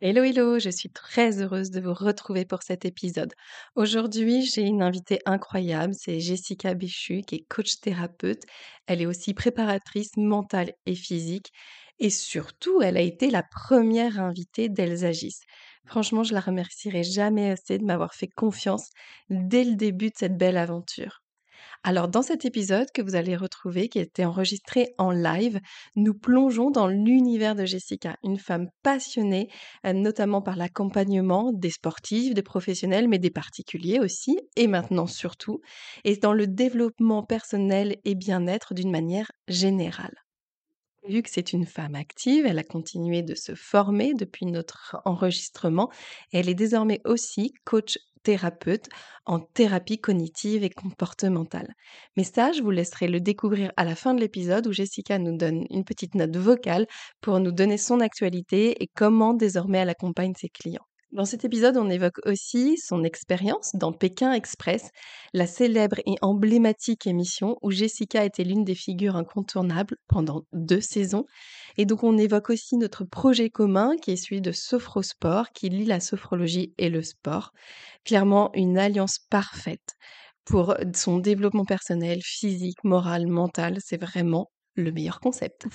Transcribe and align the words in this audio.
Hello 0.00 0.22
hello, 0.24 0.58
je 0.58 0.68
suis 0.70 0.90
très 0.90 1.40
heureuse 1.42 1.70
de 1.70 1.80
vous 1.80 1.92
retrouver 1.94 2.44
pour 2.46 2.62
cet 2.62 2.84
épisode. 2.86 3.32
Aujourd'hui, 3.76 4.42
j'ai 4.44 4.62
une 4.62 4.82
invitée 4.82 5.18
incroyable, 5.26 5.92
c'est 5.94 6.18
Jessica 6.20 6.72
Béchu 6.74 7.20
qui 7.22 7.34
est 7.36 7.46
coach 7.48 7.80
thérapeute. 7.80 8.42
Elle 8.86 9.00
est 9.02 9.06
aussi 9.06 9.32
préparatrice 9.34 10.16
mentale 10.16 10.72
et 10.86 10.94
physique 10.94 11.50
et 11.98 12.10
surtout, 12.10 12.80
elle 12.82 12.96
a 12.98 13.00
été 13.02 13.30
la 13.30 13.42
première 13.42 14.18
invitée 14.20 14.68
d'Elsagis. 14.70 15.40
Franchement, 15.86 16.24
je 16.24 16.32
la 16.34 16.40
remercierai 16.40 17.02
jamais 17.02 17.50
assez 17.50 17.78
de 17.78 17.84
m'avoir 17.84 18.14
fait 18.14 18.28
confiance 18.28 18.88
dès 19.30 19.64
le 19.64 19.76
début 19.76 20.08
de 20.10 20.16
cette 20.16 20.36
belle 20.38 20.56
aventure. 20.58 21.22
Alors 21.88 22.08
dans 22.08 22.22
cet 22.22 22.44
épisode 22.44 22.90
que 22.92 23.00
vous 23.00 23.14
allez 23.14 23.36
retrouver, 23.36 23.88
qui 23.88 24.00
a 24.00 24.02
été 24.02 24.24
enregistré 24.24 24.88
en 24.98 25.12
live, 25.12 25.60
nous 25.94 26.14
plongeons 26.14 26.72
dans 26.72 26.88
l'univers 26.88 27.54
de 27.54 27.64
Jessica, 27.64 28.16
une 28.24 28.40
femme 28.40 28.70
passionnée, 28.82 29.48
euh, 29.86 29.92
notamment 29.92 30.42
par 30.42 30.56
l'accompagnement 30.56 31.52
des 31.52 31.70
sportifs, 31.70 32.34
des 32.34 32.42
professionnels, 32.42 33.06
mais 33.06 33.20
des 33.20 33.30
particuliers 33.30 34.00
aussi, 34.00 34.36
et 34.56 34.66
maintenant 34.66 35.06
surtout, 35.06 35.60
et 36.02 36.16
dans 36.16 36.32
le 36.32 36.48
développement 36.48 37.22
personnel 37.22 37.98
et 38.04 38.16
bien-être 38.16 38.74
d'une 38.74 38.90
manière 38.90 39.30
générale. 39.46 40.16
Vu 41.08 41.22
que 41.22 41.30
c'est 41.30 41.52
une 41.52 41.66
femme 41.66 41.94
active, 41.94 42.46
elle 42.46 42.58
a 42.58 42.64
continué 42.64 43.22
de 43.22 43.36
se 43.36 43.54
former 43.54 44.12
depuis 44.14 44.46
notre 44.46 45.00
enregistrement 45.04 45.88
elle 46.32 46.48
est 46.48 46.54
désormais 46.54 47.00
aussi 47.04 47.52
coach 47.64 47.96
thérapeute 48.26 48.88
en 49.24 49.38
thérapie 49.38 50.00
cognitive 50.00 50.64
et 50.64 50.70
comportementale. 50.70 51.72
Mais 52.16 52.24
ça, 52.24 52.50
je 52.50 52.60
vous 52.60 52.72
laisserai 52.72 53.06
le 53.06 53.20
découvrir 53.20 53.72
à 53.76 53.84
la 53.84 53.94
fin 53.94 54.14
de 54.14 54.20
l'épisode 54.20 54.66
où 54.66 54.72
Jessica 54.72 55.18
nous 55.20 55.36
donne 55.36 55.64
une 55.70 55.84
petite 55.84 56.16
note 56.16 56.36
vocale 56.36 56.86
pour 57.20 57.38
nous 57.38 57.52
donner 57.52 57.78
son 57.78 58.00
actualité 58.00 58.82
et 58.82 58.88
comment 58.96 59.32
désormais 59.32 59.78
elle 59.78 59.90
accompagne 59.90 60.34
ses 60.36 60.48
clients. 60.48 60.86
Dans 61.12 61.24
cet 61.24 61.44
épisode, 61.44 61.76
on 61.76 61.88
évoque 61.88 62.18
aussi 62.26 62.76
son 62.78 63.04
expérience 63.04 63.70
dans 63.74 63.92
Pékin 63.92 64.32
Express, 64.32 64.90
la 65.32 65.46
célèbre 65.46 65.98
et 66.04 66.16
emblématique 66.20 67.06
émission 67.06 67.56
où 67.62 67.70
Jessica 67.70 68.24
était 68.24 68.44
l'une 68.44 68.64
des 68.64 68.74
figures 68.74 69.16
incontournables 69.16 69.96
pendant 70.08 70.42
deux 70.52 70.80
saisons. 70.80 71.24
Et 71.78 71.86
donc 71.86 72.02
on 72.02 72.18
évoque 72.18 72.50
aussi 72.50 72.76
notre 72.76 73.04
projet 73.04 73.50
commun 73.50 73.96
qui 74.02 74.10
est 74.10 74.16
celui 74.16 74.40
de 74.40 74.52
Sophrosport, 74.52 75.52
qui 75.52 75.68
lie 75.68 75.86
la 75.86 76.00
sophrologie 76.00 76.74
et 76.76 76.90
le 76.90 77.02
sport. 77.02 77.52
Clairement 78.04 78.50
une 78.54 78.76
alliance 78.76 79.18
parfaite 79.30 79.94
pour 80.44 80.76
son 80.94 81.18
développement 81.18 81.64
personnel, 81.64 82.20
physique, 82.22 82.82
moral, 82.84 83.26
mental. 83.26 83.78
C'est 83.80 84.00
vraiment 84.00 84.50
le 84.74 84.90
meilleur 84.90 85.20
concept. 85.20 85.66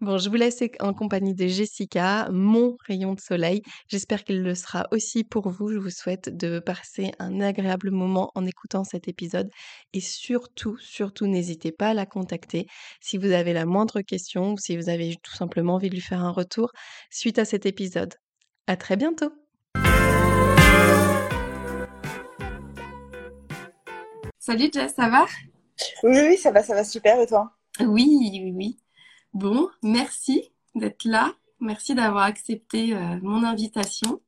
Bon, 0.00 0.18
je 0.18 0.28
vous 0.28 0.34
laisse 0.34 0.62
en 0.80 0.92
compagnie 0.92 1.34
de 1.34 1.46
Jessica, 1.46 2.28
mon 2.32 2.76
rayon 2.86 3.14
de 3.14 3.20
soleil. 3.20 3.62
J'espère 3.88 4.24
qu'il 4.24 4.42
le 4.42 4.54
sera 4.54 4.86
aussi 4.90 5.22
pour 5.24 5.48
vous. 5.50 5.68
Je 5.70 5.78
vous 5.78 5.90
souhaite 5.90 6.36
de 6.36 6.58
passer 6.58 7.12
un 7.18 7.40
agréable 7.40 7.90
moment 7.90 8.30
en 8.34 8.44
écoutant 8.44 8.82
cet 8.82 9.08
épisode. 9.08 9.48
Et 9.92 10.00
surtout, 10.00 10.76
surtout, 10.78 11.26
n'hésitez 11.26 11.70
pas 11.70 11.90
à 11.90 11.94
la 11.94 12.06
contacter 12.06 12.66
si 13.00 13.18
vous 13.18 13.30
avez 13.30 13.52
la 13.52 13.66
moindre 13.66 14.00
question 14.00 14.52
ou 14.52 14.58
si 14.58 14.76
vous 14.76 14.88
avez 14.88 15.16
tout 15.22 15.34
simplement 15.34 15.74
envie 15.74 15.90
de 15.90 15.94
lui 15.94 16.02
faire 16.02 16.24
un 16.24 16.32
retour 16.32 16.72
suite 17.10 17.38
à 17.38 17.44
cet 17.44 17.64
épisode. 17.64 18.14
À 18.66 18.76
très 18.76 18.96
bientôt! 18.96 19.32
Salut 24.38 24.70
Jess, 24.72 24.92
ça 24.94 25.08
va? 25.08 25.24
Oui, 26.02 26.18
oui, 26.28 26.36
ça 26.36 26.50
va, 26.50 26.62
ça 26.62 26.74
va 26.74 26.84
super. 26.84 27.20
Et 27.20 27.26
toi? 27.26 27.56
Oui, 27.80 28.18
oui, 28.20 28.52
oui. 28.54 28.83
Bon, 29.34 29.68
merci 29.82 30.52
d'être 30.76 31.04
là. 31.04 31.34
Merci 31.58 31.96
d'avoir 31.96 32.22
accepté 32.22 32.94
euh, 32.94 33.18
mon 33.20 33.42
invitation. 33.42 34.20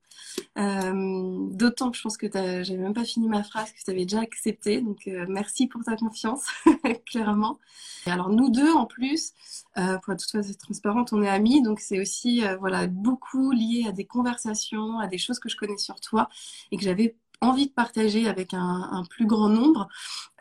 Euh, 0.59 1.47
d'autant 1.53 1.93
que 1.93 1.97
je 1.97 2.03
pense 2.03 2.17
que 2.17 2.27
j'ai 2.65 2.77
même 2.77 2.93
pas 2.93 3.05
fini 3.05 3.29
ma 3.29 3.45
phrase, 3.45 3.71
que 3.71 3.79
tu 3.85 3.91
avais 3.91 4.05
déjà 4.05 4.21
accepté. 4.21 4.81
Donc, 4.81 5.07
euh, 5.07 5.25
merci 5.29 5.69
pour 5.69 5.85
ta 5.85 5.97
confiance, 5.97 6.47
clairement. 7.07 7.61
Et 8.09 8.11
alors, 8.11 8.31
nous 8.31 8.51
deux, 8.51 8.73
en 8.73 8.85
plus, 8.85 9.33
pour 9.75 10.15
être 10.15 10.27
tout 10.27 10.39
à 10.39 10.43
fait 10.43 10.55
transparente, 10.55 11.13
on 11.13 11.23
est 11.23 11.29
amis. 11.29 11.63
Donc, 11.63 11.79
c'est 11.79 12.01
aussi 12.01 12.43
voilà, 12.59 12.89
beaucoup 12.89 13.53
lié 13.53 13.87
à 13.89 13.93
des 13.93 14.07
conversations, 14.07 14.99
à 14.99 15.07
des 15.07 15.19
choses 15.19 15.39
que 15.39 15.49
je 15.49 15.57
connais 15.57 15.79
sur 15.79 16.01
toi 16.01 16.29
et 16.73 16.77
que 16.77 16.83
j'avais 16.83 17.15
envie 17.41 17.69
de 17.69 17.73
partager 17.73 18.29
avec 18.29 18.55
un, 18.55 19.03
plus 19.11 19.27
grand 19.27 19.49
nombre. 19.49 19.89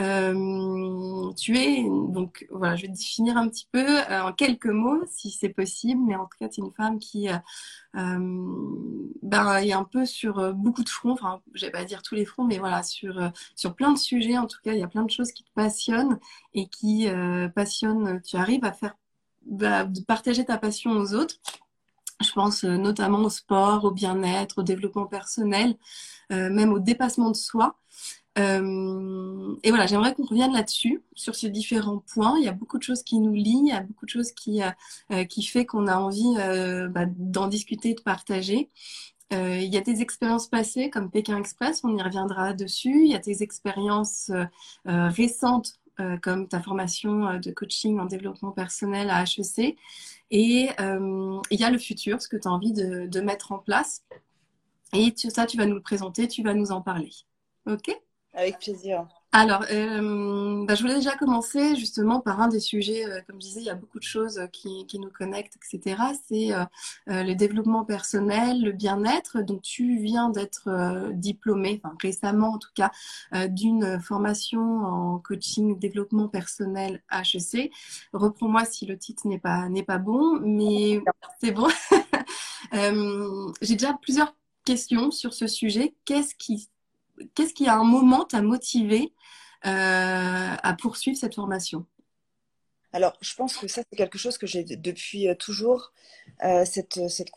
Euh, 0.01 1.33
tu 1.33 1.57
es, 1.57 1.83
donc 1.83 2.47
voilà, 2.51 2.75
je 2.75 2.83
vais 2.83 2.87
te 2.87 2.97
définir 2.97 3.37
un 3.37 3.47
petit 3.47 3.67
peu 3.71 3.99
euh, 3.99 4.23
en 4.23 4.33
quelques 4.33 4.65
mots, 4.67 5.03
si 5.07 5.29
c'est 5.29 5.49
possible, 5.49 6.01
mais 6.07 6.15
en 6.15 6.25
tout 6.25 6.37
cas, 6.39 6.49
tu 6.49 6.61
es 6.61 6.63
une 6.63 6.73
femme 6.73 6.99
qui 6.99 7.29
euh, 7.29 7.37
ben, 9.21 9.57
est 9.57 9.73
un 9.73 9.83
peu 9.83 10.05
sur 10.05 10.53
beaucoup 10.53 10.83
de 10.83 10.89
fronts, 10.89 11.13
enfin, 11.13 11.41
je 11.53 11.65
vais 11.65 11.71
pas 11.71 11.85
dire 11.85 12.01
tous 12.01 12.15
les 12.15 12.25
fronts, 12.25 12.45
mais 12.45 12.59
voilà, 12.59 12.83
sur, 12.83 13.31
sur 13.55 13.75
plein 13.75 13.91
de 13.91 13.97
sujets, 13.97 14.37
en 14.37 14.47
tout 14.47 14.59
cas, 14.63 14.73
il 14.73 14.79
y 14.79 14.83
a 14.83 14.87
plein 14.87 15.03
de 15.03 15.11
choses 15.11 15.31
qui 15.31 15.43
te 15.43 15.51
passionnent 15.53 16.19
et 16.53 16.67
qui 16.67 17.07
passionnent, 17.55 18.21
tu 18.21 18.37
arrives 18.37 18.65
à 18.65 18.71
faire, 18.71 18.95
bah, 19.45 19.87
partager 20.07 20.45
ta 20.45 20.57
passion 20.57 20.91
aux 20.91 21.13
autres. 21.13 21.35
Je 22.21 22.31
pense 22.31 22.63
notamment 22.63 23.19
au 23.19 23.29
sport, 23.29 23.83
au 23.85 23.91
bien-être, 23.91 24.59
au 24.59 24.63
développement 24.63 25.05
personnel. 25.05 25.75
Euh, 26.31 26.49
même 26.49 26.73
au 26.73 26.79
dépassement 26.79 27.29
de 27.29 27.35
soi. 27.35 27.77
Euh, 28.37 29.55
et 29.63 29.69
voilà, 29.69 29.85
j'aimerais 29.85 30.13
qu'on 30.13 30.25
revienne 30.25 30.53
là-dessus, 30.53 31.03
sur 31.13 31.35
ces 31.35 31.49
différents 31.49 31.99
points. 32.13 32.37
Il 32.39 32.45
y 32.45 32.47
a 32.47 32.51
beaucoup 32.51 32.77
de 32.77 32.83
choses 32.83 33.03
qui 33.03 33.19
nous 33.19 33.33
lient, 33.33 33.61
il 33.65 33.69
y 33.69 33.71
a 33.71 33.81
beaucoup 33.81 34.05
de 34.05 34.09
choses 34.09 34.31
qui, 34.31 34.61
euh, 35.11 35.23
qui 35.25 35.43
fait 35.43 35.65
qu'on 35.65 35.87
a 35.87 35.97
envie 35.97 36.35
bah, 36.89 37.05
d'en 37.17 37.47
discuter, 37.47 37.93
de 37.93 38.01
partager. 38.01 38.69
il 39.31 39.73
y 39.73 39.77
a 39.77 39.81
des 39.81 40.01
expériences 40.01 40.47
passées 40.47 40.89
comme 40.89 41.11
Pékin 41.11 41.37
Express, 41.37 41.81
on 41.83 41.95
y 41.95 42.01
reviendra 42.01 42.53
dessus. 42.53 43.03
Il 43.05 43.11
y 43.11 43.15
a 43.15 43.19
des 43.19 43.43
expériences 43.43 44.31
récentes 44.85 45.79
comme 46.21 46.47
ta 46.47 46.61
formation 46.61 47.39
de 47.39 47.51
coaching 47.51 47.99
en 47.99 48.05
développement 48.05 48.51
personnel 48.51 49.09
à 49.09 49.23
HEC. 49.23 49.77
Et 50.31 50.69
il 50.79 51.59
y 51.59 51.63
a 51.63 51.71
le 51.71 51.77
futur, 51.77 52.21
ce 52.21 52.27
que 52.27 52.37
tu 52.37 52.47
as 52.47 52.51
envie 52.51 52.73
de, 52.73 53.07
de 53.07 53.21
mettre 53.21 53.51
en 53.51 53.59
place. 53.59 54.03
Et 54.93 55.13
ça, 55.15 55.45
tu 55.45 55.57
vas 55.57 55.65
nous 55.65 55.75
le 55.75 55.81
présenter, 55.81 56.27
tu 56.27 56.43
vas 56.43 56.53
nous 56.53 56.71
en 56.71 56.81
parler. 56.81 57.11
OK? 57.67 57.91
Avec 58.33 58.59
plaisir. 58.59 59.07
Alors, 59.37 59.65
euh, 59.69 60.65
bah, 60.65 60.75
je 60.75 60.81
voulais 60.81 60.95
déjà 60.95 61.17
commencer 61.17 61.75
justement 61.75 62.21
par 62.21 62.39
un 62.39 62.47
des 62.47 62.61
sujets, 62.61 63.05
euh, 63.05 63.19
comme 63.27 63.35
je 63.35 63.47
disais, 63.47 63.59
il 63.59 63.65
y 63.65 63.69
a 63.69 63.75
beaucoup 63.75 63.99
de 63.99 64.05
choses 64.05 64.39
qui, 64.53 64.87
nous 64.97 65.09
connectent, 65.09 65.57
etc. 65.57 66.01
C'est 66.25 66.53
euh, 66.53 66.63
le 67.05 67.33
développement 67.33 67.83
personnel, 67.83 68.61
le 68.61 68.71
bien-être. 68.71 69.41
Donc, 69.41 69.61
tu 69.61 69.97
viens 69.99 70.29
d'être 70.29 71.09
diplômé, 71.11 71.81
enfin 71.83 71.97
récemment 72.01 72.53
en 72.53 72.57
tout 72.59 72.69
cas, 72.73 72.91
d'une 73.49 73.99
formation 73.99 74.61
en 74.61 75.19
coaching 75.19 75.77
développement 75.79 76.29
personnel 76.29 77.03
HEC. 77.11 77.71
Reprends-moi 78.13 78.63
si 78.63 78.85
le 78.85 78.97
titre 78.97 79.27
n'est 79.27 79.37
pas, 79.37 79.67
n'est 79.67 79.83
pas 79.83 79.97
bon, 79.97 80.39
mais 80.39 81.03
c'est 81.41 81.51
bon. 81.51 81.67
J'ai 83.61 83.75
déjà 83.75 83.99
plusieurs 84.01 84.33
question 84.65 85.11
sur 85.11 85.33
ce 85.33 85.47
sujet. 85.47 85.93
Qu'est-ce 86.03 86.35
qui, 86.35 86.67
qu'est-ce 87.33 87.53
qui 87.53 87.67
à 87.67 87.75
un 87.75 87.83
moment 87.83 88.25
t'a 88.25 88.41
motivé 88.41 89.13
euh, 89.65 89.69
à 89.69 90.75
poursuivre 90.79 91.17
cette 91.17 91.35
formation? 91.35 91.85
Alors, 92.93 93.17
je 93.19 93.35
pense 93.35 93.57
que 93.57 93.67
ça, 93.67 93.81
c'est 93.89 93.97
quelque 93.97 94.17
chose 94.17 94.37
que 94.37 94.47
j'ai 94.47 94.63
depuis 94.63 95.27
euh, 95.27 95.35
toujours, 95.35 95.91
euh, 96.45 96.63
cette, 96.63 97.09
cette 97.09 97.29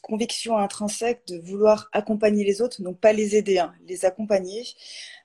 conviction 0.00 0.56
intrinsèque 0.56 1.26
de 1.26 1.38
vouloir 1.38 1.90
accompagner 1.92 2.42
les 2.42 2.62
autres, 2.62 2.80
donc 2.80 2.98
pas 3.00 3.12
les 3.12 3.36
aider, 3.36 3.58
hein, 3.58 3.74
les 3.86 4.06
accompagner. 4.06 4.64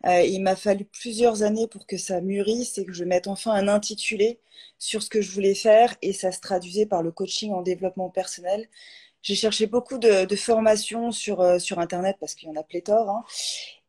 il 0.06 0.42
m'a 0.42 0.58
fallu 0.58 0.84
plusieurs 0.86 1.44
années 1.44 1.68
pour 1.68 1.88
que 1.88 1.98
ça 1.98 2.20
mûrisse 2.20 2.78
et 2.78 2.86
que 2.86 2.92
je 2.92 3.06
mette 3.06 3.28
enfin 3.28 3.52
un 3.52 3.70
intitulé 3.70 4.40
sur 4.80 5.02
ce 5.02 5.10
que 5.10 5.22
je 5.22 5.32
voulais 5.32 5.56
faire, 5.56 5.96
et 6.02 6.12
ça 6.14 6.32
se 6.32 6.42
traduisait 6.42 6.86
par 6.86 7.02
le 7.02 7.12
coaching 7.12 7.54
en 7.54 7.62
développement 7.62 8.10
personnel. 8.10 8.68
J'ai 9.22 9.36
cherché 9.36 9.66
beaucoup 9.66 9.98
de, 9.98 10.36
formations 10.36 11.12
sur, 11.12 11.62
sur 11.62 11.80
Internet 11.80 12.18
parce 12.20 12.36
qu'il 12.36 12.50
y 12.50 12.52
en 12.52 12.56
a 12.60 12.64
pléthore. 12.64 13.10
Hein. 13.10 13.24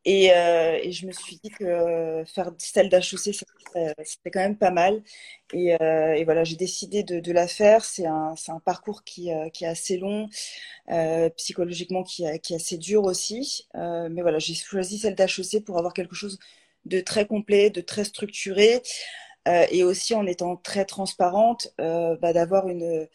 Et, 0.05 0.31
euh, 0.33 0.79
et, 0.81 0.91
je 0.91 1.05
me 1.05 1.11
suis 1.11 1.39
dit 1.43 1.51
que 1.51 2.23
faire 2.25 2.51
celle 2.57 2.89
d'HEC, 2.89 3.35
c'était 4.03 4.31
quand 4.31 4.39
même 4.39 4.57
pas 4.57 4.71
mal. 4.71 5.03
Et, 5.53 5.75
euh, 5.81 6.13
et 6.15 6.23
voilà, 6.25 6.43
j'ai 6.43 6.55
décidé 6.55 7.03
de, 7.03 7.19
de, 7.19 7.31
la 7.31 7.47
faire. 7.47 7.85
C'est 7.85 8.07
un, 8.07 8.33
un, 8.47 8.59
parcours 8.59 9.03
qui, 9.03 9.31
euh, 9.31 9.49
qui, 9.49 9.65
est 9.65 9.67
assez 9.67 9.97
long, 9.97 10.27
euh, 10.91 11.29
psychologiquement 11.37 12.03
qui, 12.03 12.25
qui, 12.41 12.53
est 12.53 12.55
assez 12.55 12.77
dur 12.77 13.03
aussi. 13.03 13.67
Euh, 13.75 14.09
mais 14.11 14.21
voilà, 14.23 14.39
j'ai 14.39 14.55
choisi 14.55 14.97
celle 14.97 15.15
d'HEC 15.15 15.63
pour 15.65 15.77
avoir 15.77 15.93
quelque 15.93 16.15
chose 16.15 16.39
de 16.85 16.99
très 17.01 17.27
complet, 17.27 17.69
de 17.69 17.81
très 17.81 18.03
structuré. 18.05 18.81
et 19.47 19.83
aussi 19.83 20.13
en 20.15 20.25
étant 20.27 20.55
très 20.57 20.85
transparente, 20.85 21.73
bah, 21.77 22.33
d'avoir 22.33 22.67
une 22.69 23.07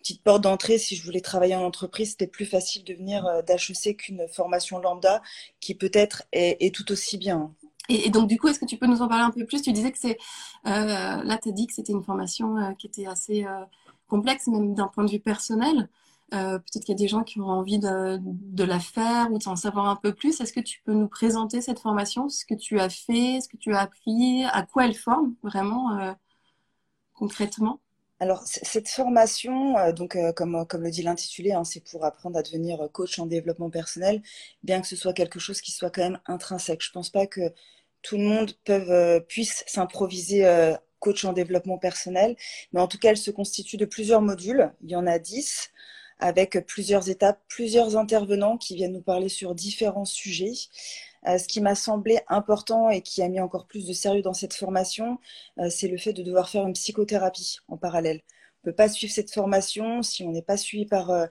petite 0.00 0.22
porte 0.22 0.42
d'entrée. 0.42 0.78
Si 0.78 0.96
je 0.96 1.04
voulais 1.04 1.20
travailler 1.20 1.54
en 1.54 1.62
entreprise, 1.62 2.10
c'était 2.10 2.26
plus 2.26 2.46
facile 2.46 2.84
de 2.84 2.94
venir 2.94 3.26
euh, 3.26 3.42
d'HEC 3.42 3.96
qu'une 3.96 4.26
formation 4.28 4.78
lambda 4.78 5.22
qui 5.60 5.74
peut-être 5.74 6.24
est, 6.32 6.74
tout 6.74 6.90
aussi 6.90 7.18
bien. 7.18 7.54
Et, 7.88 8.10
donc, 8.10 8.28
du 8.28 8.38
coup, 8.38 8.48
est-ce 8.48 8.58
que 8.58 8.66
tu 8.66 8.76
peux 8.76 8.86
nous 8.86 9.02
en 9.02 9.08
parler 9.08 9.24
un 9.24 9.30
peu 9.30 9.44
plus? 9.44 9.62
Tu 9.62 9.72
disais 9.72 9.92
que 9.92 9.98
c'est. 9.98 10.18
Euh, 10.66 11.22
là, 11.22 11.38
tu 11.42 11.48
as 11.48 11.52
dit 11.52 11.66
que 11.66 11.72
c'était 11.72 11.92
une 11.92 12.04
formation 12.04 12.56
euh, 12.56 12.72
qui 12.74 12.86
était 12.86 13.06
assez 13.06 13.44
complexe, 14.08 14.46
même 14.46 14.74
d'un 14.74 14.88
point 14.88 15.04
de 15.04 15.10
vue 15.10 15.20
personnel. 15.20 15.88
Peut-être 16.30 16.84
qu'il 16.84 16.90
y 16.90 16.92
a 16.92 16.94
des 16.94 17.08
gens 17.08 17.24
qui 17.24 17.40
ont 17.40 17.48
envie 17.48 17.80
de 17.80 18.64
la 18.64 18.78
faire 18.78 19.32
ou 19.32 19.38
d'en 19.38 19.56
savoir 19.56 19.86
un 19.86 19.96
peu 19.96 20.14
plus. 20.14 20.40
Est-ce 20.40 20.52
que 20.52 20.60
tu 20.60 20.80
peux 20.84 20.94
nous 20.94 21.08
présenter 21.08 21.60
cette 21.60 21.80
formation, 21.80 22.28
ce 22.28 22.44
que 22.44 22.54
tu 22.54 22.78
as 22.78 22.88
fait, 22.88 23.40
ce 23.40 23.48
que 23.48 23.56
tu 23.56 23.74
as 23.74 23.80
appris, 23.80 24.44
à 24.44 24.62
quoi 24.62 24.86
elle 24.86 24.94
forme 24.94 25.34
vraiment 25.42 26.14
concrètement? 27.14 27.80
Alors, 28.20 28.42
cette 28.44 28.88
formation, 28.88 29.78
euh, 29.78 29.92
donc, 29.92 30.14
euh, 30.14 30.32
comme, 30.32 30.66
comme 30.66 30.82
le 30.82 30.90
dit 30.90 31.02
l'intitulé, 31.02 31.52
hein, 31.52 31.64
c'est 31.64 31.80
pour 31.80 32.04
apprendre 32.04 32.38
à 32.38 32.42
devenir 32.42 32.86
coach 32.92 33.18
en 33.18 33.24
développement 33.26 33.70
personnel, 33.70 34.22
bien 34.62 34.82
que 34.82 34.86
ce 34.86 34.94
soit 34.94 35.14
quelque 35.14 35.38
chose 35.38 35.62
qui 35.62 35.72
soit 35.72 35.90
quand 35.90 36.02
même 36.02 36.20
intrinsèque. 36.26 36.82
Je 36.82 36.92
pense 36.92 37.08
pas 37.08 37.26
que 37.26 37.40
tout 38.02 38.18
le 38.18 38.24
monde 38.24 38.52
peut, 38.64 38.84
euh, 38.90 39.20
puisse 39.20 39.64
s'improviser 39.66 40.44
coach 40.98 41.24
en 41.24 41.32
développement 41.32 41.78
personnel, 41.78 42.36
mais 42.72 42.80
en 42.80 42.88
tout 42.88 42.98
cas, 42.98 43.10
elle 43.10 43.16
se 43.16 43.30
constitue 43.30 43.78
de 43.78 43.86
plusieurs 43.86 44.20
modules. 44.20 44.70
Il 44.82 44.90
y 44.90 44.96
en 44.96 45.06
a 45.06 45.18
dix, 45.18 45.70
avec 46.18 46.58
plusieurs 46.66 47.08
étapes, 47.08 47.40
plusieurs 47.48 47.96
intervenants 47.96 48.58
qui 48.58 48.76
viennent 48.76 48.92
nous 48.92 49.00
parler 49.00 49.30
sur 49.30 49.54
différents 49.54 50.04
sujets. 50.04 50.52
Euh, 51.26 51.38
ce 51.38 51.46
qui 51.48 51.60
m'a 51.60 51.74
semblé 51.74 52.18
important 52.28 52.88
et 52.90 53.02
qui 53.02 53.22
a 53.22 53.28
mis 53.28 53.40
encore 53.40 53.66
plus 53.66 53.86
de 53.86 53.92
sérieux 53.92 54.22
dans 54.22 54.32
cette 54.32 54.54
formation, 54.54 55.18
euh, 55.58 55.68
c'est 55.70 55.88
le 55.88 55.98
fait 55.98 56.12
de 56.12 56.22
devoir 56.22 56.48
faire 56.48 56.66
une 56.66 56.72
psychothérapie 56.72 57.58
en 57.68 57.76
parallèle. 57.76 58.20
On 58.64 58.68
ne 58.68 58.72
peut 58.72 58.76
pas 58.76 58.88
suivre 58.88 59.12
cette 59.12 59.32
formation 59.32 60.02
si 60.02 60.24
on 60.24 60.32
n'est 60.32 60.42
pas 60.42 60.56
suivi 60.56 60.86
par, 60.86 61.10
euh, 61.10 61.26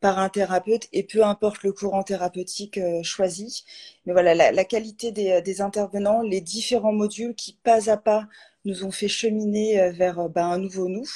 par 0.00 0.18
un 0.18 0.28
thérapeute 0.28 0.88
et 0.92 1.04
peu 1.04 1.24
importe 1.24 1.62
le 1.62 1.72
courant 1.72 2.02
thérapeutique 2.02 2.80
choisi. 3.02 3.64
Mais 4.06 4.12
voilà, 4.12 4.34
la, 4.52 4.64
qualité 4.64 5.12
des, 5.12 5.60
intervenants, 5.60 6.22
les 6.22 6.40
différents 6.40 6.92
modules 6.92 7.34
qui 7.34 7.54
pas 7.62 7.90
à 7.90 7.96
pas 7.96 8.26
nous 8.64 8.84
ont 8.84 8.90
fait 8.90 9.08
cheminer 9.08 9.90
vers 9.90 10.28
ben, 10.30 10.46
un 10.46 10.58
nouveau 10.58 10.88
nous. 10.88 11.08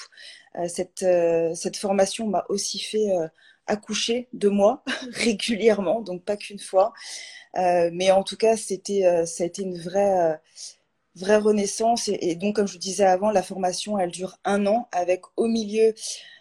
cette, 0.69 1.05
cette 1.55 1.76
formation 1.79 2.29
m'a 2.29 2.44
aussi 2.50 2.79
fait 2.79 3.09
accoucher 3.66 4.28
de 4.32 4.49
moi 4.49 4.82
régulièrement, 5.12 6.00
donc 6.00 6.25
pas 6.25 6.37
qu'une 6.37 6.58
fois. 6.58 6.93
Euh, 7.56 7.90
mais 7.93 8.11
en 8.11 8.22
tout 8.22 8.37
cas, 8.37 8.56
c'était, 8.56 9.06
euh, 9.06 9.26
ça 9.26 9.44
a 9.44 9.46
été 9.46 9.62
une 9.62 9.78
vraie, 9.78 10.32
euh, 10.32 10.37
vraie 11.16 11.37
renaissance. 11.38 12.08
Et, 12.08 12.34
donc, 12.34 12.56
comme 12.56 12.66
je 12.66 12.75
vous 12.75 12.78
disais 12.78 13.05
avant, 13.05 13.31
la 13.31 13.43
formation, 13.43 13.99
elle 13.99 14.11
dure 14.11 14.38
un 14.44 14.66
an 14.66 14.88
avec 14.93 15.22
au 15.37 15.46
milieu 15.46 15.94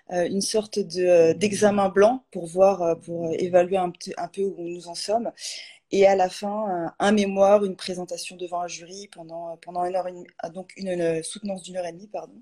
une 0.09 0.41
sorte 0.41 0.79
de, 0.79 1.33
d'examen 1.33 1.89
blanc 1.89 2.23
pour 2.31 2.45
voir, 2.45 2.99
pour 2.99 3.33
évaluer 3.33 3.77
un, 3.77 3.91
peu 4.27 4.41
où 4.43 4.55
nous 4.67 4.87
en 4.87 4.95
sommes. 4.95 5.31
Et 5.91 6.05
à 6.05 6.15
la 6.15 6.29
fin, 6.29 6.93
un, 6.99 7.11
mémoire, 7.13 7.63
une 7.65 7.75
présentation 7.75 8.35
devant 8.35 8.61
un 8.61 8.67
jury 8.67 9.07
pendant, 9.11 9.57
pendant 9.57 9.85
une 9.85 9.95
heure 9.95 10.07
ah, 10.39 10.49
donc 10.49 10.73
une, 10.75 11.23
soutenance 11.23 11.63
d'une 11.63 11.77
heure 11.77 11.85
et 11.85 11.93
demie, 11.93 12.07
pardon. 12.07 12.35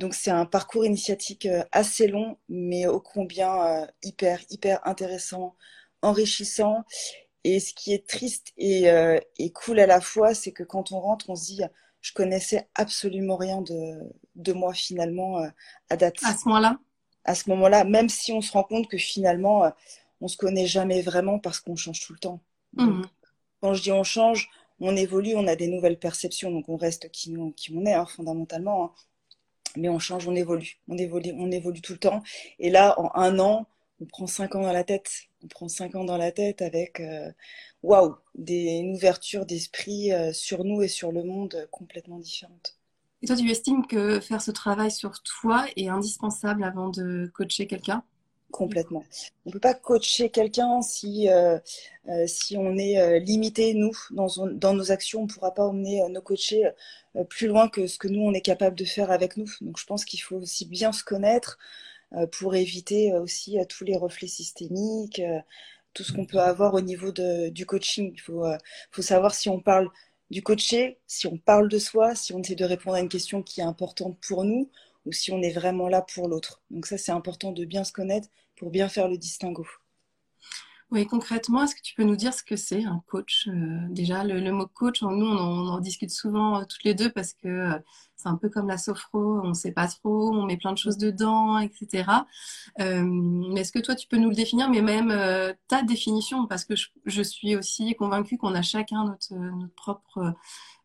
Donc 0.00 0.14
c'est 0.14 0.30
un 0.30 0.46
parcours 0.46 0.86
initiatique 0.86 1.46
assez 1.72 2.08
long, 2.08 2.38
mais 2.48 2.86
ô 2.86 3.00
combien 3.00 3.86
hyper, 4.02 4.40
hyper 4.48 4.80
intéressant, 4.88 5.54
enrichissant. 6.00 6.84
Et 7.44 7.60
ce 7.60 7.74
qui 7.74 7.92
est 7.92 8.06
triste 8.06 8.52
et, 8.56 8.90
euh, 8.90 9.18
et 9.38 9.50
cool 9.52 9.78
à 9.78 9.86
la 9.86 10.00
fois, 10.00 10.32
c'est 10.34 10.52
que 10.52 10.62
quand 10.62 10.90
on 10.92 11.00
rentre, 11.00 11.28
on 11.28 11.36
se 11.36 11.44
dit, 11.44 11.62
je 12.00 12.14
connaissais 12.14 12.66
absolument 12.74 13.36
rien 13.36 13.60
de, 13.60 14.00
de 14.36 14.52
moi 14.54 14.72
finalement 14.72 15.38
euh, 15.40 15.48
à 15.90 15.98
date. 15.98 16.16
À 16.24 16.34
ce 16.34 16.48
moment-là? 16.48 16.78
À 17.24 17.34
ce 17.34 17.50
moment-là, 17.50 17.84
même 17.84 18.08
si 18.08 18.32
on 18.32 18.40
se 18.40 18.52
rend 18.52 18.64
compte 18.64 18.88
que 18.88 18.96
finalement, 18.96 19.64
euh, 19.64 19.70
on 20.22 20.28
se 20.28 20.38
connaît 20.38 20.66
jamais 20.66 21.02
vraiment 21.02 21.38
parce 21.38 21.60
qu'on 21.60 21.76
change 21.76 22.00
tout 22.00 22.14
le 22.14 22.18
temps. 22.18 22.40
Mmh. 22.72 23.02
Quand 23.60 23.74
je 23.74 23.82
dis 23.82 23.92
on 23.92 24.04
change, 24.04 24.48
on 24.78 24.96
évolue, 24.96 25.34
on 25.36 25.46
a 25.46 25.56
des 25.56 25.68
nouvelles 25.68 25.98
perceptions, 25.98 26.50
donc 26.50 26.70
on 26.70 26.76
reste 26.76 27.10
qui, 27.10 27.30
nous, 27.30 27.52
qui 27.52 27.70
on 27.74 27.84
est 27.84 27.92
hein, 27.92 28.06
fondamentalement. 28.06 28.84
Hein. 28.84 28.92
Mais 29.76 29.88
on 29.88 29.98
change, 29.98 30.26
on 30.28 30.34
évolue, 30.34 30.78
on 30.88 30.96
évolue, 30.96 31.32
on 31.36 31.50
évolue 31.50 31.80
tout 31.80 31.92
le 31.92 31.98
temps. 31.98 32.22
Et 32.58 32.70
là, 32.70 32.98
en 32.98 33.10
un 33.14 33.38
an, 33.38 33.66
on 34.00 34.06
prend 34.06 34.26
cinq 34.26 34.54
ans 34.54 34.62
dans 34.62 34.72
la 34.72 34.84
tête. 34.84 35.10
On 35.42 35.48
prend 35.48 35.68
cinq 35.68 35.94
ans 35.94 36.04
dans 36.04 36.16
la 36.16 36.32
tête 36.32 36.62
avec, 36.62 37.00
euh, 37.00 37.30
waouh, 37.82 38.16
une 38.36 38.94
ouverture 38.94 39.46
d'esprit 39.46 40.12
euh, 40.12 40.32
sur 40.32 40.64
nous 40.64 40.82
et 40.82 40.88
sur 40.88 41.12
le 41.12 41.22
monde 41.22 41.68
complètement 41.70 42.18
différente. 42.18 42.76
Et 43.22 43.26
toi, 43.26 43.36
tu 43.36 43.50
estimes 43.50 43.86
que 43.86 44.18
faire 44.20 44.40
ce 44.40 44.50
travail 44.50 44.90
sur 44.90 45.22
toi 45.22 45.66
est 45.76 45.88
indispensable 45.88 46.64
avant 46.64 46.88
de 46.88 47.30
coacher 47.34 47.66
quelqu'un? 47.66 48.02
Complètement. 48.50 49.04
On 49.46 49.50
ne 49.50 49.52
peut 49.52 49.60
pas 49.60 49.74
coacher 49.74 50.30
quelqu'un 50.30 50.82
si, 50.82 51.28
si 52.26 52.56
on 52.56 52.76
est 52.76 53.20
limité, 53.20 53.74
nous, 53.74 53.96
dans, 54.10 54.28
dans, 54.52 54.74
nos 54.74 54.90
actions. 54.90 55.20
On 55.20 55.26
ne 55.26 55.28
pourra 55.28 55.54
pas 55.54 55.64
emmener 55.64 56.02
nos 56.10 56.20
coachés 56.20 56.68
plus 57.28 57.46
loin 57.46 57.68
que 57.68 57.86
ce 57.86 57.98
que 57.98 58.08
nous, 58.08 58.22
on 58.22 58.32
est 58.32 58.40
capable 58.40 58.76
de 58.76 58.84
faire 58.84 59.10
avec 59.10 59.36
nous. 59.36 59.50
Donc, 59.60 59.78
je 59.78 59.86
pense 59.86 60.04
qu'il 60.04 60.20
faut 60.20 60.36
aussi 60.36 60.66
bien 60.66 60.92
se 60.92 61.04
connaître, 61.04 61.58
euh, 62.16 62.26
pour 62.26 62.56
éviter 62.56 63.12
euh, 63.12 63.20
aussi 63.22 63.58
euh, 63.60 63.64
tous 63.64 63.84
les 63.84 63.96
reflets 63.96 64.26
systémiques, 64.26 65.22
tout 65.94 66.02
ce 66.02 66.12
qu'on 66.12 66.26
peut 66.26 66.40
avoir 66.40 66.74
au 66.74 66.80
niveau 66.80 67.12
de, 67.12 67.50
du 67.50 67.66
coaching. 67.66 68.12
Il 68.14 68.20
faut, 68.20 68.44
faut 68.90 69.02
savoir 69.02 69.34
si 69.34 69.48
on 69.48 69.60
parle 69.60 69.88
du 70.30 70.42
coaché, 70.42 70.98
si 71.06 71.26
on 71.26 71.38
parle 71.38 71.68
de 71.68 71.78
soi, 71.78 72.14
si 72.14 72.32
on 72.32 72.40
essaie 72.40 72.54
de 72.54 72.64
répondre 72.64 72.96
à 72.96 73.00
une 73.00 73.08
question 73.08 73.42
qui 73.42 73.60
est 73.60 73.64
importante 73.64 74.18
pour 74.26 74.44
nous 74.44 74.70
ou 75.06 75.12
si 75.12 75.32
on 75.32 75.42
est 75.42 75.52
vraiment 75.52 75.88
là 75.88 76.02
pour 76.02 76.28
l'autre. 76.28 76.62
Donc 76.70 76.86
ça, 76.86 76.98
c'est 76.98 77.12
important 77.12 77.52
de 77.52 77.64
bien 77.64 77.84
se 77.84 77.92
connaître 77.92 78.28
pour 78.56 78.70
bien 78.70 78.88
faire 78.88 79.08
le 79.08 79.18
distinguo. 79.18 79.66
Oui, 80.90 81.06
concrètement, 81.06 81.62
est-ce 81.62 81.76
que 81.76 81.82
tu 81.82 81.94
peux 81.94 82.02
nous 82.02 82.16
dire 82.16 82.34
ce 82.34 82.42
que 82.42 82.56
c'est 82.56 82.82
un 82.82 83.00
coach 83.06 83.46
euh, 83.46 83.78
Déjà, 83.90 84.24
le, 84.24 84.50
mot 84.50 84.66
coach, 84.66 85.02
nous, 85.02 85.08
on 85.08 85.68
en, 85.68 85.78
discute 85.78 86.10
souvent 86.10 86.58
euh, 86.60 86.64
toutes 86.64 86.82
les 86.82 86.94
deux 86.94 87.10
parce 87.10 87.32
que 87.32 87.46
euh, 87.46 87.78
c'est 88.16 88.28
un 88.28 88.34
peu 88.34 88.48
comme 88.48 88.66
la 88.66 88.76
sophro, 88.76 89.40
on 89.44 89.50
ne 89.50 89.54
sait 89.54 89.70
pas 89.70 89.86
trop, 89.86 90.34
on 90.34 90.46
met 90.46 90.56
plein 90.56 90.72
de 90.72 90.78
choses 90.78 90.98
dedans, 90.98 91.58
etc. 91.60 92.04
mais 92.78 93.60
est-ce 93.60 93.70
que 93.70 93.78
toi, 93.78 93.94
tu 93.94 94.08
peux 94.08 94.16
nous 94.16 94.30
le 94.30 94.34
définir, 94.34 94.68
mais 94.68 94.82
même 94.82 95.10
ta 95.68 95.82
définition 95.82 96.46
Parce 96.46 96.64
que 96.64 96.74
je, 97.06 97.22
suis 97.22 97.56
aussi 97.56 97.94
convaincue 97.94 98.36
qu'on 98.36 98.54
a 98.54 98.62
chacun 98.62 99.04
notre, 99.04 99.34
notre 99.34 99.74
propre... 99.74 100.34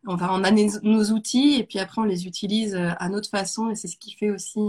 Enfin, 0.06 0.28
on 0.30 0.44
a 0.44 0.50
nos 0.50 1.04
outils 1.12 1.56
et 1.58 1.64
puis 1.64 1.78
après, 1.78 2.00
on 2.00 2.04
les 2.04 2.26
utilise 2.26 2.74
à 2.74 3.08
notre 3.08 3.28
façon 3.28 3.70
et 3.70 3.74
c'est 3.74 3.88
ce 3.88 3.96
qui 3.96 4.12
fait 4.12 4.30
aussi 4.30 4.60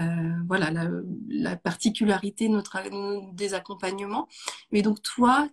euh, 0.00 0.02
voilà 0.48 0.72
la, 1.28 1.56
particularité 1.56 2.48
notre, 2.48 2.78
des 3.32 3.54
accompagnements. 3.54 4.28
Mais 4.72 4.82
donc 4.82 5.00
toi, 5.02 5.48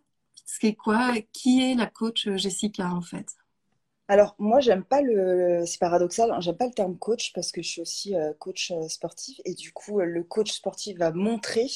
c'est 0.45 0.73
quoi 0.73 1.13
Qui 1.31 1.61
est 1.71 1.75
la 1.75 1.85
coach 1.85 2.27
Jessica 2.35 2.91
en 2.91 3.01
fait? 3.01 3.35
Alors 4.07 4.35
moi 4.39 4.59
j'aime 4.59 4.83
pas 4.83 5.01
le, 5.01 5.63
c'est 5.65 5.79
paradoxal, 5.79 6.31
hein, 6.31 6.41
j'aime 6.41 6.57
pas 6.57 6.65
le 6.65 6.73
terme 6.73 6.97
coach 6.97 7.31
parce 7.33 7.51
que 7.51 7.61
je 7.61 7.69
suis 7.69 7.81
aussi 7.81 8.15
euh, 8.15 8.33
coach 8.39 8.71
euh, 8.71 8.87
sportif 8.89 9.39
et 9.45 9.53
du 9.53 9.71
coup 9.71 10.01
le 10.01 10.23
coach 10.23 10.51
sportif 10.51 10.97
va 10.97 11.11
montrer 11.11 11.67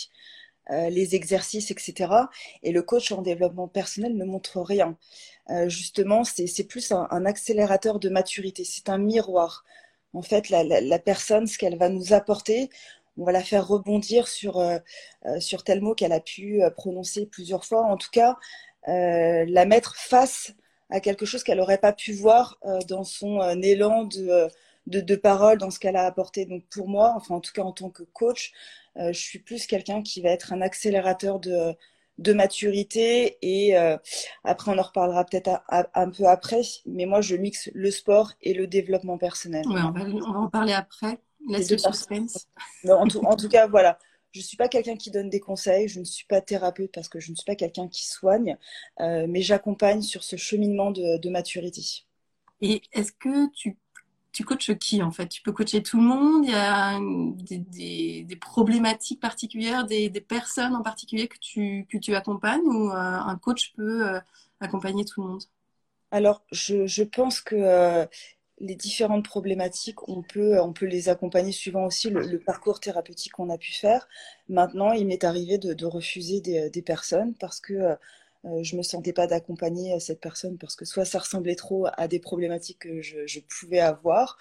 les 0.69 1.15
exercices, 1.15 1.71
etc. 1.71 2.11
Et 2.63 2.71
le 2.71 2.81
coach 2.81 3.11
en 3.11 3.21
développement 3.21 3.67
personnel 3.67 4.15
ne 4.15 4.25
montre 4.25 4.61
rien. 4.61 4.97
justement, 5.67 6.23
c'est 6.23 6.67
plus 6.67 6.91
un, 6.91 7.25
accélérateur 7.25 7.99
de 7.99 8.09
maturité, 8.09 8.63
c'est 8.63 8.89
un 8.89 8.97
miroir 8.97 9.63
en 10.15 10.21
fait, 10.21 10.49
la, 10.49 10.99
personne, 10.99 11.45
ce 11.45 11.57
qu'elle 11.57 11.77
va 11.77 11.89
nous 11.89 12.13
apporter, 12.13 12.69
on 13.17 13.25
va 13.25 13.31
la 13.31 13.43
faire 13.43 13.67
rebondir 13.67 14.27
sur, 14.27 14.59
euh, 14.59 14.77
euh, 15.25 15.39
sur 15.39 15.63
tel 15.63 15.81
mot 15.81 15.93
qu'elle 15.93 16.13
a 16.13 16.19
pu 16.19 16.63
euh, 16.63 16.69
prononcer 16.69 17.25
plusieurs 17.25 17.65
fois. 17.65 17.83
En 17.85 17.97
tout 17.97 18.09
cas, 18.11 18.37
la 18.87 19.65
mettre 19.65 19.95
face 19.95 20.53
à 20.91 20.99
quelque 20.99 21.25
chose 21.25 21.43
qu'elle 21.43 21.57
n'aurait 21.57 21.79
pas 21.79 21.93
pu 21.93 22.13
voir 22.13 22.59
dans 22.87 23.03
son 23.03 23.41
élan 23.63 24.03
de, 24.03 24.47
de, 24.87 25.15
parole, 25.15 25.57
dans 25.57 25.71
ce 25.71 25.79
qu'elle 25.79 25.95
a 25.95 26.05
apporté. 26.05 26.45
Donc 26.45 26.63
pour 26.69 26.87
moi, 26.87 27.13
enfin 27.15 27.35
en 27.35 27.41
tout 27.41 27.53
cas 27.53 27.63
en 27.63 27.71
tant 27.71 27.89
que 27.89 28.03
coach, 28.03 28.53
je 28.97 29.11
suis 29.11 29.39
plus 29.39 29.65
quelqu'un 29.67 30.01
qui 30.01 30.21
va 30.21 30.29
être 30.29 30.53
un 30.53 30.61
accélérateur 30.61 31.39
de, 31.39 31.75
de 32.17 32.33
maturité 32.33 33.37
et 33.41 33.77
euh, 33.77 33.97
après 34.43 34.71
on 34.71 34.77
en 34.77 34.83
reparlera 34.83 35.25
peut-être 35.25 35.61
un 35.69 36.09
peu 36.09 36.25
après 36.27 36.61
mais 36.85 37.05
moi 37.05 37.21
je 37.21 37.35
mixe 37.35 37.69
le 37.73 37.91
sport 37.91 38.31
et 38.41 38.53
le 38.53 38.67
développement 38.67 39.17
personnel 39.17 39.65
on, 39.67 39.73
va, 39.73 40.39
en 40.39 40.47
parler 40.47 40.73
après 40.73 41.19
laisse 41.49 41.69
le 41.69 41.77
suspense 41.77 42.47
en, 42.87 43.07
tout, 43.07 43.19
en 43.25 43.35
tout 43.35 43.49
cas 43.49 43.67
voilà 43.67 43.99
je 44.31 44.39
ne 44.39 44.43
suis 44.43 44.57
pas 44.57 44.67
quelqu'un 44.67 44.97
qui 44.97 45.11
donne 45.11 45.29
des 45.29 45.39
conseils, 45.39 45.87
je 45.87 46.01
ne 46.01 46.03
suis 46.03 46.25
pas 46.25 46.41
thérapeute 46.41 46.91
parce 46.93 47.07
que 47.07 47.21
je 47.21 47.31
ne 47.31 47.37
suis 47.37 47.45
pas 47.45 47.55
quelqu'un 47.55 47.87
qui 47.87 48.05
soigne, 48.05 48.57
mais 48.99 49.41
j'accompagne 49.41 50.01
sur 50.01 50.25
ce 50.25 50.35
cheminement 50.35 50.91
de, 50.91 51.29
maturité. 51.29 52.03
Et 52.59 52.81
est-ce 52.91 53.13
que 53.13 53.49
tu, 53.53 53.77
tu 54.35 54.43
coaches 54.45 54.77
qui 54.77 55.01
en 55.01 55.11
fait? 55.11 55.27
Tu 55.27 55.41
peux 55.41 55.51
coacher 55.51 55.81
tout 55.81 55.97
le 55.97 56.03
monde? 56.03 56.45
Il 56.45 56.51
y 56.51 56.53
a 56.53 56.99
des, 58.23 58.35
problématiques 58.35 59.19
particulières, 59.19 59.85
des, 59.85 60.09
personnes 60.21 60.75
en 60.75 60.83
particulier 60.83 61.27
que 61.27 61.37
tu, 61.39 61.87
que 61.89 61.97
tu 61.97 62.15
accompagnes 62.15 62.65
ou 62.65 62.91
un 62.91 63.37
coach 63.37 63.73
peut 63.75 64.19
accompagner 64.59 65.05
tout 65.05 65.21
le 65.21 65.29
monde? 65.29 65.43
Alors, 66.11 66.43
je, 66.51 67.03
pense 67.03 67.41
que 67.41 67.55
euh, 67.55 68.05
les 68.59 68.75
différentes 68.75 69.25
problématiques, 69.25 70.07
on 70.07 70.21
peut, 70.21 70.59
on 70.61 70.73
peut 70.73 70.85
les 70.85 71.09
accompagner 71.09 71.51
suivant 71.51 71.85
aussi 71.85 72.09
le, 72.09 72.39
parcours 72.39 72.79
thérapeutique 72.79 73.33
qu'on 73.33 73.49
a 73.49 73.57
pu 73.57 73.73
faire. 73.73 74.07
Maintenant, 74.47 74.93
il 74.93 75.07
m'est 75.07 75.23
arrivé 75.23 75.57
de, 75.57 75.85
refuser 75.85 76.41
des, 76.41 76.81
personnes 76.81 77.33
parce 77.35 77.59
que 77.59 77.73
euh, 77.73 77.91
euh, 77.91 77.95
je 78.61 78.73
ne 78.73 78.77
me 78.79 78.83
sentais 78.83 79.13
pas 79.13 79.27
d'accompagner 79.27 79.99
cette 79.99 80.21
personne 80.21 80.57
parce 80.57 80.75
que 80.75 80.85
soit 80.85 81.05
ça 81.05 81.19
ressemblait 81.19 81.55
trop 81.55 81.87
à 81.97 82.07
des 82.07 82.19
problématiques 82.19 82.79
que 82.79 83.01
je, 83.01 83.39
pouvais 83.39 83.79
avoir, 83.79 84.37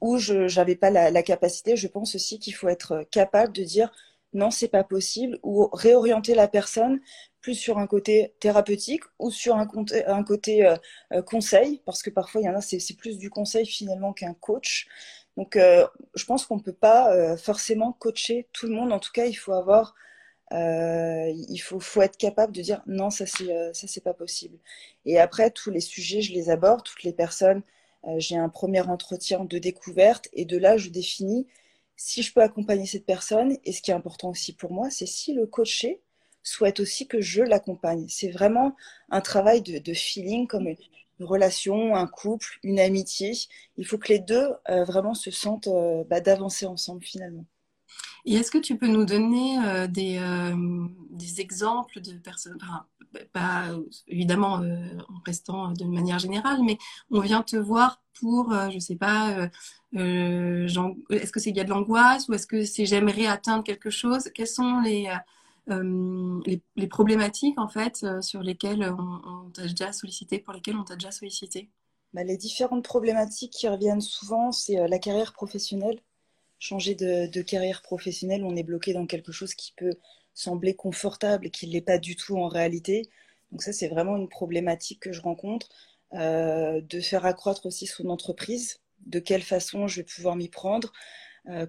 ou 0.00 0.18
je 0.18 0.54
n'avais 0.56 0.76
pas 0.76 0.90
la, 0.90 1.22
capacité. 1.22 1.76
Je 1.76 1.88
pense 1.88 2.14
aussi 2.14 2.38
qu'il 2.38 2.54
faut 2.54 2.68
être 2.68 3.04
capable 3.10 3.52
de 3.52 3.64
dire 3.64 3.90
non, 4.34 4.50
c'est 4.50 4.68
pas 4.68 4.84
possible, 4.84 5.38
ou 5.42 5.68
réorienter 5.72 6.34
la 6.34 6.48
personne 6.48 7.00
plus 7.40 7.54
sur 7.54 7.78
un 7.78 7.86
côté 7.86 8.34
thérapeutique 8.40 9.02
ou 9.18 9.30
sur 9.30 9.56
un, 9.56 9.66
côté 9.66 10.66
euh, 10.66 10.76
euh, 11.12 11.22
conseil, 11.22 11.82
parce 11.86 12.02
que 12.02 12.10
parfois 12.10 12.40
il 12.40 12.44
y 12.44 12.48
en 12.48 12.54
a, 12.54 12.60
c'est 12.60 12.96
plus 12.96 13.16
du 13.18 13.30
conseil 13.30 13.66
finalement 13.66 14.12
qu'un 14.12 14.34
coach. 14.34 14.86
Donc 15.36 15.56
euh, 15.56 15.86
je 16.14 16.24
pense 16.24 16.44
qu'on 16.46 16.56
ne 16.56 16.62
peut 16.62 16.72
pas 16.72 17.36
forcément 17.36 17.92
coacher 17.92 18.48
tout 18.52 18.66
le 18.66 18.74
monde. 18.74 18.92
En 18.92 18.98
tout 18.98 19.12
cas, 19.12 19.26
il 19.26 19.34
faut 19.34 19.52
avoir, 19.52 19.94
il 20.52 21.58
faut, 21.58 22.02
être 22.02 22.16
capable 22.16 22.52
de 22.52 22.62
dire 22.62 22.82
non, 22.86 23.10
ça 23.10 23.26
c'est 23.26 23.72
ça 23.74 23.86
c'est 23.86 24.02
pas 24.02 24.14
possible. 24.14 24.58
Et 25.04 25.18
après 25.18 25.50
tous 25.50 25.70
les 25.70 25.80
sujets, 25.80 26.22
je 26.22 26.32
les 26.32 26.50
aborde, 26.50 26.82
toutes 26.84 27.02
les 27.04 27.12
personnes. 27.12 27.62
J'ai 28.18 28.36
un 28.36 28.48
premier 28.48 28.80
entretien 28.80 29.44
de 29.44 29.58
découverte 29.58 30.28
et 30.32 30.44
de 30.44 30.56
là 30.56 30.76
je 30.76 30.88
définis 30.90 31.46
si 31.98 32.22
je 32.22 32.32
peux 32.32 32.40
accompagner 32.40 32.86
cette 32.86 33.04
personne. 33.04 33.58
Et 33.64 33.72
ce 33.72 33.82
qui 33.82 33.90
est 33.90 33.94
important 33.94 34.30
aussi 34.30 34.54
pour 34.54 34.72
moi, 34.72 34.88
c'est 34.90 35.06
si 35.06 35.34
le 35.34 35.46
coaché 35.46 36.00
souhaite 36.42 36.80
aussi 36.80 37.06
que 37.06 37.20
je 37.20 37.42
l'accompagne. 37.42 38.06
C'est 38.08 38.30
vraiment 38.30 38.74
un 39.10 39.20
travail 39.20 39.62
de, 39.62 39.94
feeling, 39.94 40.46
comme 40.46 40.68
une, 40.68 40.76
relation, 41.20 41.96
un 41.96 42.06
couple, 42.06 42.58
une 42.62 42.80
amitié. 42.80 43.32
Il 43.76 43.86
faut 43.86 43.98
que 43.98 44.08
les 44.08 44.20
deux 44.20 44.48
euh, 44.70 44.84
vraiment 44.84 45.14
se 45.14 45.30
sentent 45.30 45.68
euh, 45.68 46.04
bah, 46.04 46.20
d'avancer 46.20 46.64
ensemble 46.66 47.04
finalement. 47.04 47.44
Et 48.28 48.34
est-ce 48.34 48.50
que 48.50 48.58
tu 48.58 48.76
peux 48.76 48.88
nous 48.88 49.04
donner 49.06 49.58
euh, 49.64 49.86
des, 49.86 50.20
des, 51.10 51.40
exemples 51.40 52.00
de 52.00 52.12
personnes, 52.18 52.58
pas 53.32 53.68
évidemment 54.06 54.54
en 54.54 55.20
restant 55.24 55.72
de 55.72 55.84
manière 55.84 56.18
générale, 56.18 56.58
mais 56.62 56.76
on 57.10 57.20
vient 57.20 57.42
te 57.42 57.56
voir 57.56 58.02
pour, 58.20 58.52
je 58.52 58.74
ne 58.74 58.80
sais 58.80 58.96
pas, 58.96 59.48
est-ce 59.94 61.32
que 61.32 61.40
c'est 61.40 61.50
il 61.50 61.56
y 61.56 61.60
a 61.60 61.64
de 61.64 61.70
l'angoisse 61.70 62.28
ou 62.28 62.34
est-ce 62.34 62.46
que 62.46 62.64
c'est 62.64 62.84
j'aimerais 62.84 63.26
atteindre 63.26 63.64
quelque 63.64 63.90
chose? 63.90 64.30
Quels 64.34 64.46
sont 64.46 64.80
les, 64.80 65.08
euh, 65.70 66.40
problématiques 66.88 67.58
en 67.58 67.68
fait 67.68 68.02
euh, 68.02 68.22
sur 68.22 68.42
lesquelles 68.42 68.82
on, 68.98 69.50
t'a 69.50 69.62
déjà 69.62 69.92
sollicité, 69.92 70.38
pour 70.38 70.54
lesquelles 70.54 70.76
on 70.76 70.84
t'a 70.84 70.94
déjà 70.94 71.10
sollicité? 71.10 71.68
Bah, 72.14 72.24
Les 72.24 72.38
différentes 72.38 72.84
problématiques 72.84 73.52
qui 73.52 73.68
reviennent 73.68 74.00
souvent, 74.00 74.50
c'est 74.50 74.78
euh, 74.78 74.88
la 74.88 74.98
carrière 74.98 75.32
professionnelle. 75.32 76.00
Changer 76.58 76.94
de, 76.94 77.42
carrière 77.42 77.82
professionnelle, 77.82 78.44
on 78.44 78.56
est 78.56 78.62
bloqué 78.62 78.92
dans 78.92 79.06
quelque 79.06 79.32
chose 79.32 79.54
qui 79.54 79.72
peut 79.76 79.94
sembler 80.34 80.74
confortable 80.74 81.46
et 81.46 81.50
qui 81.50 81.66
ne 81.66 81.72
l'est 81.72 81.80
pas 81.80 81.98
du 81.98 82.16
tout 82.16 82.36
en 82.36 82.48
réalité. 82.48 83.08
Donc 83.52 83.62
ça, 83.62 83.72
c'est 83.72 83.88
vraiment 83.88 84.16
une 84.16 84.28
problématique 84.28 85.00
que 85.00 85.12
je 85.12 85.20
rencontre. 85.20 85.68
de 86.12 87.00
faire 87.00 87.26
accroître 87.26 87.66
aussi 87.66 87.86
son 87.86 88.08
entreprise, 88.08 88.80
de 89.06 89.18
quelle 89.18 89.42
façon 89.42 89.86
je 89.86 90.00
vais 90.00 90.04
pouvoir 90.04 90.36
m'y 90.36 90.48
prendre, 90.48 90.92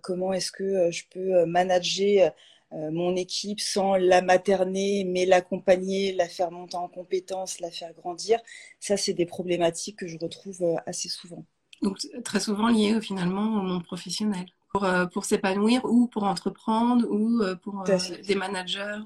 comment 0.02 0.34
est-ce 0.34 0.52
que 0.52 0.92
je 0.92 1.04
peux 1.10 1.46
manager 1.46 2.34
euh, 2.72 2.92
mon 2.92 3.16
équipe 3.16 3.60
sans 3.60 3.96
la 3.96 4.22
materner, 4.22 5.04
mais 5.04 5.26
l'accompagner, 5.26 6.14
la 6.14 6.28
faire 6.28 6.52
monter 6.52 6.78
en 6.78 6.88
compétences, 6.88 7.60
la 7.60 7.72
faire 7.72 7.94
grandir. 7.94 8.40
Ça, 8.80 8.96
c'est 8.96 9.14
des 9.14 9.26
problématiques 9.26 9.98
que 9.98 10.08
je 10.08 10.20
retrouve 10.20 10.62
euh, 10.62 10.76
assez 10.86 11.10
souvent. 11.10 11.44
Donc, 11.82 11.98
très 12.24 12.40
souvent 12.40 12.68
liées 12.68 13.02
finalement 13.02 13.60
au 13.60 13.64
monde 13.64 13.84
professionnel. 13.84 14.46
Pour, 14.72 14.84
euh, 14.84 15.08
pour 15.08 15.26
s'épanouir 15.26 15.84
ou 15.86 16.06
pour 16.06 16.26
entreprendre 16.26 17.08
ou 17.10 17.42
pour 17.64 17.84
des 17.84 18.36
managers. 18.36 19.00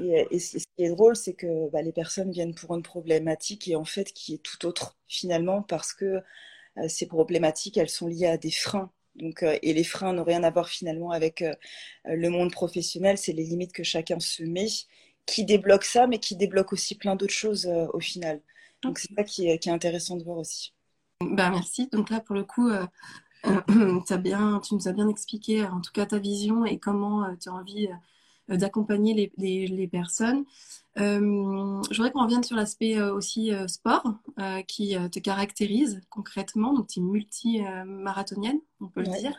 Et, 0.00 0.38
ce 0.38 0.56
qui 0.56 0.84
est 0.84 0.88
drôle, 0.88 1.16
c'est 1.16 1.34
que 1.34 1.68
bah, 1.70 1.82
les 1.82 1.92
personnes 1.92 2.30
viennent 2.30 2.54
pour 2.54 2.74
une 2.74 2.82
problématique 2.82 3.68
et 3.68 3.76
en 3.76 3.84
fait 3.84 4.10
qui 4.14 4.34
est 4.34 4.42
tout 4.42 4.64
autre 4.64 4.96
finalement 5.08 5.60
parce 5.60 5.92
que 5.92 6.22
ces 6.88 7.06
problématiques, 7.06 7.76
elles 7.76 7.90
sont 7.90 8.06
liées 8.06 8.26
à 8.26 8.38
des 8.38 8.50
freins 8.50 8.90
donc, 9.14 9.42
euh, 9.42 9.58
et 9.62 9.72
les 9.72 9.84
freins 9.84 10.12
n'ont 10.12 10.24
rien 10.24 10.42
à 10.42 10.50
voir 10.50 10.68
finalement 10.68 11.10
avec 11.10 11.42
euh, 11.42 11.54
le 12.04 12.28
monde 12.28 12.50
professionnel, 12.50 13.18
c'est 13.18 13.32
les 13.32 13.44
limites 13.44 13.72
que 13.72 13.82
chacun 13.82 14.20
se 14.20 14.42
met 14.42 14.68
qui 15.26 15.44
débloquent 15.44 15.86
ça, 15.86 16.06
mais 16.06 16.18
qui 16.18 16.34
débloquent 16.34 16.72
aussi 16.72 16.96
plein 16.96 17.14
d'autres 17.14 17.32
choses 17.32 17.66
euh, 17.66 17.86
au 17.92 18.00
final. 18.00 18.40
Donc 18.82 18.98
c'est 18.98 19.14
ça 19.14 19.22
qui 19.22 19.48
est, 19.48 19.58
qui 19.58 19.68
est, 19.68 19.72
intéressant 19.72 20.16
de 20.16 20.24
voir 20.24 20.38
aussi. 20.38 20.72
Bah, 21.20 21.50
merci. 21.50 21.88
Donc 21.92 22.10
là, 22.10 22.20
pour 22.20 22.34
le 22.34 22.42
coup, 22.42 22.68
as 24.10 24.16
bien, 24.18 24.60
tu 24.60 24.74
nous 24.74 24.88
as 24.88 24.92
bien 24.92 25.08
expliqué 25.08 25.64
en 25.64 25.80
tout 25.80 25.92
cas 25.92 26.06
ta 26.06 26.18
vision 26.18 26.64
et 26.64 26.78
comment 26.78 27.34
tu 27.36 27.48
as 27.48 27.52
envie 27.52 27.88
d'accompagner 28.48 29.32
les, 29.38 29.66
les, 29.66 29.88
personnes. 29.88 30.44
Euh, 30.98 31.82
je 31.90 31.96
voudrais 31.96 32.10
qu'on 32.10 32.24
revienne 32.24 32.42
sur 32.42 32.56
l'aspect 32.56 32.98
euh, 32.98 33.14
aussi 33.14 33.52
euh, 33.52 33.66
sport 33.66 34.14
qui 34.66 34.96
te 35.10 35.18
caractérise 35.18 36.00
concrètement. 36.10 36.74
Donc, 36.74 36.88
tu 36.88 37.00
es 37.00 37.02
multi-marathonienne, 37.02 38.60
on 38.80 38.88
peut 38.88 39.00
le 39.00 39.18
dire. 39.18 39.38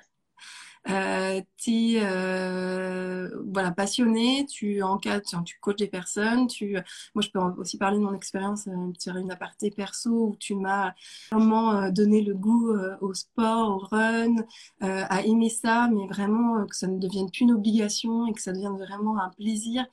Euh, 0.89 1.41
tu 1.57 1.93
es 1.93 2.01
euh, 2.03 3.29
voilà, 3.51 3.71
passionné, 3.71 4.45
tu 4.45 4.81
encadres, 4.83 5.43
tu, 5.45 5.57
coaches 5.59 5.77
des 5.77 5.87
personnes. 5.87 6.47
Tu, 6.47 6.73
moi, 7.15 7.21
je 7.21 7.29
peux 7.29 7.39
aussi 7.57 7.77
parler 7.77 7.97
de 7.97 8.03
mon 8.03 8.13
expérience, 8.13 8.67
euh, 8.67 9.19
une 9.19 9.31
aparté 9.31 9.71
perso 9.71 10.09
où 10.09 10.35
tu 10.37 10.55
m'as 10.55 10.93
vraiment 11.31 11.73
euh, 11.73 11.91
donné 11.91 12.21
le 12.21 12.33
goût 12.33 12.71
euh, 12.71 12.97
au 13.01 13.13
sport, 13.13 13.69
au 13.69 13.77
run, 13.79 14.35
à 14.81 15.21
aimer 15.23 15.49
ça, 15.49 15.89
mais 15.91 16.07
vraiment 16.07 16.65
que 16.65 16.75
ça 16.75 16.87
ne 16.87 16.99
devienne 16.99 17.29
plus 17.29 17.41
une 17.41 17.51
obligation 17.51 18.27
et 18.27 18.33
que 18.33 18.41
ça 18.41 18.51
devienne 18.51 18.77
vraiment 18.77 19.19
un 19.19 19.29
plaisir, 19.29 19.85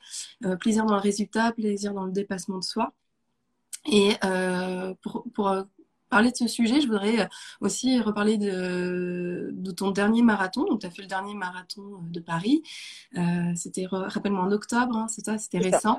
plaisir 0.59 0.85
dans 0.85 0.95
le 0.95 1.01
résultat, 1.01 1.51
plaisir 1.51 1.93
dans 1.93 2.05
le 2.05 2.11
dépassement 2.11 2.57
de 2.57 2.63
soi. 2.63 2.93
Et 3.85 4.13
euh, 4.23 4.93
pour, 5.01 5.25
pour 5.33 5.49
parler 6.11 6.29
de 6.29 6.35
ce 6.35 6.47
sujet, 6.47 6.81
je 6.81 6.87
voudrais 6.87 7.21
euh, 7.21 7.25
aussi 7.61 7.99
reparler 7.99 8.37
de, 8.37 9.49
de 9.53 9.71
ton 9.71 9.89
dernier 9.89 10.21
marathon. 10.21 10.65
Donc, 10.65 10.81
tu 10.81 10.85
as 10.85 10.91
fait 10.91 11.01
le 11.01 11.07
dernier 11.07 11.33
marathon 11.33 11.81
euh, 11.81 12.09
de 12.09 12.19
Paris. 12.19 12.61
Euh, 13.17 13.21
c'était, 13.55 13.87
rappelle-moi, 13.89 14.43
en 14.43 14.51
octobre, 14.51 14.95
hein, 14.95 15.07
c'est 15.07 15.25
ça, 15.25 15.39
c'était 15.39 15.57
récent. 15.57 15.97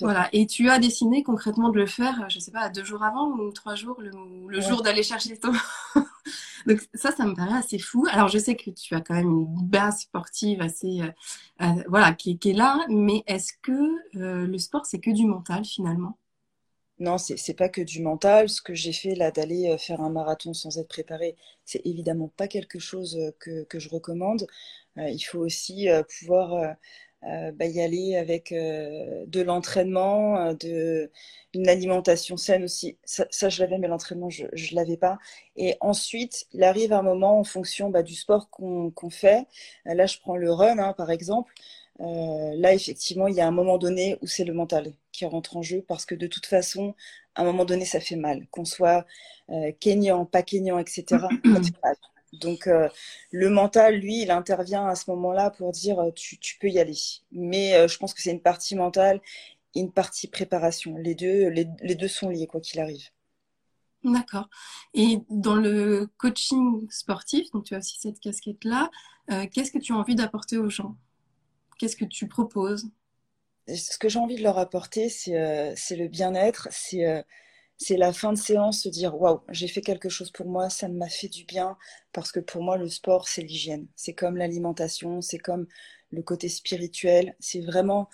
voilà. 0.00 0.28
Et 0.32 0.46
tu 0.46 0.68
as 0.68 0.78
décidé 0.78 1.22
concrètement 1.22 1.70
de 1.70 1.76
le 1.76 1.86
faire, 1.86 2.28
je 2.28 2.36
ne 2.36 2.40
sais 2.42 2.50
pas, 2.50 2.68
deux 2.68 2.84
jours 2.84 3.02
avant 3.02 3.28
ou 3.30 3.50
trois 3.52 3.76
jours, 3.76 3.98
le, 4.00 4.60
jour 4.60 4.82
d'aller 4.82 5.02
chercher 5.02 5.38
ton. 5.38 5.52
Donc, 6.66 6.80
ça, 6.92 7.12
ça 7.12 7.24
me 7.24 7.34
paraît 7.34 7.58
assez 7.58 7.78
fou. 7.78 8.06
Alors, 8.10 8.28
je 8.28 8.38
sais 8.38 8.56
que 8.56 8.70
tu 8.70 8.94
as 8.94 9.00
quand 9.00 9.14
même 9.14 9.30
une 9.30 9.46
base 9.62 10.00
sportive 10.00 10.60
assez, 10.60 11.00
voilà, 11.88 12.12
qui, 12.12 12.38
qui, 12.38 12.50
est 12.50 12.54
là, 12.54 12.84
mais 12.88 13.22
est-ce 13.28 13.52
que 13.62 13.78
le 14.12 14.58
sport, 14.58 14.84
c'est 14.84 14.98
que 14.98 15.12
du 15.12 15.24
mental 15.26 15.64
finalement? 15.64 16.18
Non, 17.00 17.16
c'est 17.18 17.54
pas 17.54 17.68
que 17.68 17.80
du 17.80 18.02
mental. 18.02 18.48
Ce 18.48 18.60
que 18.60 18.74
j'ai 18.74 18.92
fait 18.92 19.14
là, 19.14 19.30
d'aller 19.30 19.68
euh, 19.68 19.78
faire 19.78 20.00
un 20.00 20.10
marathon 20.10 20.52
sans 20.54 20.78
être 20.78 20.88
préparé, 20.88 21.36
c'est 21.64 21.84
évidemment 21.86 22.28
pas 22.36 22.48
quelque 22.48 22.78
chose 22.80 23.16
euh, 23.16 23.64
que, 23.68 23.78
je 23.78 23.88
recommande. 23.88 24.46
Euh, 24.98 25.08
il 25.08 25.20
faut 25.20 25.38
aussi 25.38 25.88
pouvoir 26.18 26.76
bah, 27.22 27.66
y 27.66 27.80
aller 27.80 28.16
avec 28.16 28.52
de 28.52 29.40
l'entraînement, 29.42 30.52
de 30.54 31.10
une 31.54 31.68
alimentation 31.68 32.36
saine 32.36 32.64
aussi. 32.64 32.98
Ça, 33.04 33.48
je 33.48 33.60
l'avais, 33.60 33.78
mais 33.78 33.88
l'entraînement, 33.88 34.30
je 34.30 34.44
ne 34.44 34.74
l'avais 34.74 34.96
pas. 34.96 35.18
Et 35.56 35.76
ensuite, 35.80 36.46
il 36.52 36.64
arrive 36.64 36.92
un 36.92 37.02
moment 37.02 37.38
en 37.38 37.44
fonction 37.44 37.90
bah, 37.90 38.02
du 38.02 38.14
sport 38.14 38.50
qu'on 38.50 38.90
qu'on 38.90 39.10
fait. 39.10 39.46
Là, 39.84 40.06
je 40.06 40.18
prends 40.18 40.36
le 40.36 40.52
run, 40.52 40.78
hein, 40.78 40.94
par 40.94 41.10
exemple. 41.10 41.52
Euh, 42.00 42.54
là, 42.56 42.74
effectivement, 42.74 43.26
il 43.26 43.34
y 43.34 43.40
a 43.40 43.46
un 43.46 43.50
moment 43.50 43.78
donné 43.78 44.16
où 44.22 44.26
c'est 44.26 44.44
le 44.44 44.52
mental 44.52 44.92
qui 45.12 45.24
rentre 45.24 45.56
en 45.56 45.62
jeu 45.62 45.84
parce 45.86 46.06
que 46.06 46.14
de 46.14 46.26
toute 46.26 46.46
façon, 46.46 46.94
à 47.34 47.42
un 47.42 47.44
moment 47.44 47.64
donné, 47.64 47.84
ça 47.84 48.00
fait 48.00 48.16
mal. 48.16 48.46
Qu'on 48.50 48.64
soit 48.64 49.04
euh, 49.50 49.72
kényan, 49.80 50.24
pas 50.26 50.42
kényan, 50.42 50.78
etc.. 50.78 51.24
Donc, 52.34 52.66
euh, 52.66 52.88
le 53.30 53.48
mental, 53.48 53.96
lui, 53.96 54.22
il 54.22 54.30
intervient 54.30 54.86
à 54.86 54.94
ce 54.94 55.10
moment-là 55.10 55.50
pour 55.50 55.72
dire 55.72 56.12
tu, 56.14 56.38
tu, 56.38 56.58
peux 56.58 56.68
y 56.68 56.78
aller. 56.78 56.98
Mais 57.32 57.88
je 57.88 57.96
pense 57.98 58.12
que 58.14 58.20
c'est 58.20 58.32
une 58.32 58.42
partie 58.42 58.76
mentale 58.76 59.20
et 59.74 59.80
une 59.80 59.92
partie 59.92 60.28
préparation. 60.28 60.96
Les 60.98 61.14
deux, 61.14 61.48
les, 61.48 61.66
les 61.80 61.94
deux 61.94 62.08
sont 62.08 62.28
liés, 62.28 62.46
quoi 62.46 62.60
qu'il 62.60 62.80
arrive. 62.80 63.08
D'accord. 64.04 64.48
Et 64.94 65.20
dans 65.30 65.56
le 65.56 66.08
coaching 66.18 66.86
sportif, 66.90 67.50
donc 67.52 67.64
tu 67.64 67.74
as 67.74 67.78
aussi 67.78 67.98
cette 67.98 68.20
casquette-là, 68.20 68.90
qu'est-ce 69.50 69.72
que 69.72 69.78
tu 69.78 69.94
as 69.94 69.96
envie 69.96 70.14
d'apporter 70.14 70.58
aux 70.58 70.68
gens? 70.68 70.96
Qu'est-ce 71.78 71.96
que 71.96 72.04
tu 72.04 72.28
proposes? 72.28 72.88
Ce 73.66 73.98
que 73.98 74.08
j'ai 74.08 74.18
envie 74.18 74.36
de 74.36 74.42
leur 74.42 74.58
apporter, 74.58 75.08
c'est 75.08 75.32
le 75.32 76.08
bien-être, 76.08 76.68
c'est 76.70 77.24
c'est 77.78 77.96
la 77.96 78.12
fin 78.12 78.32
de 78.32 78.38
séance, 78.38 78.82
se 78.82 78.88
dire 78.88 79.20
waouh, 79.20 79.40
j'ai 79.50 79.68
fait 79.68 79.80
quelque 79.80 80.08
chose 80.08 80.32
pour 80.32 80.46
moi, 80.46 80.68
ça 80.68 80.88
m'a 80.88 81.08
fait 81.08 81.28
du 81.28 81.44
bien, 81.44 81.78
parce 82.12 82.32
que 82.32 82.40
pour 82.40 82.62
moi, 82.62 82.76
le 82.76 82.88
sport, 82.88 83.28
c'est 83.28 83.42
l'hygiène. 83.42 83.86
C'est 83.94 84.14
comme 84.14 84.36
l'alimentation, 84.36 85.20
c'est 85.20 85.38
comme 85.38 85.66
le 86.10 86.22
côté 86.22 86.48
spirituel, 86.48 87.36
c'est 87.38 87.60
vraiment 87.60 88.08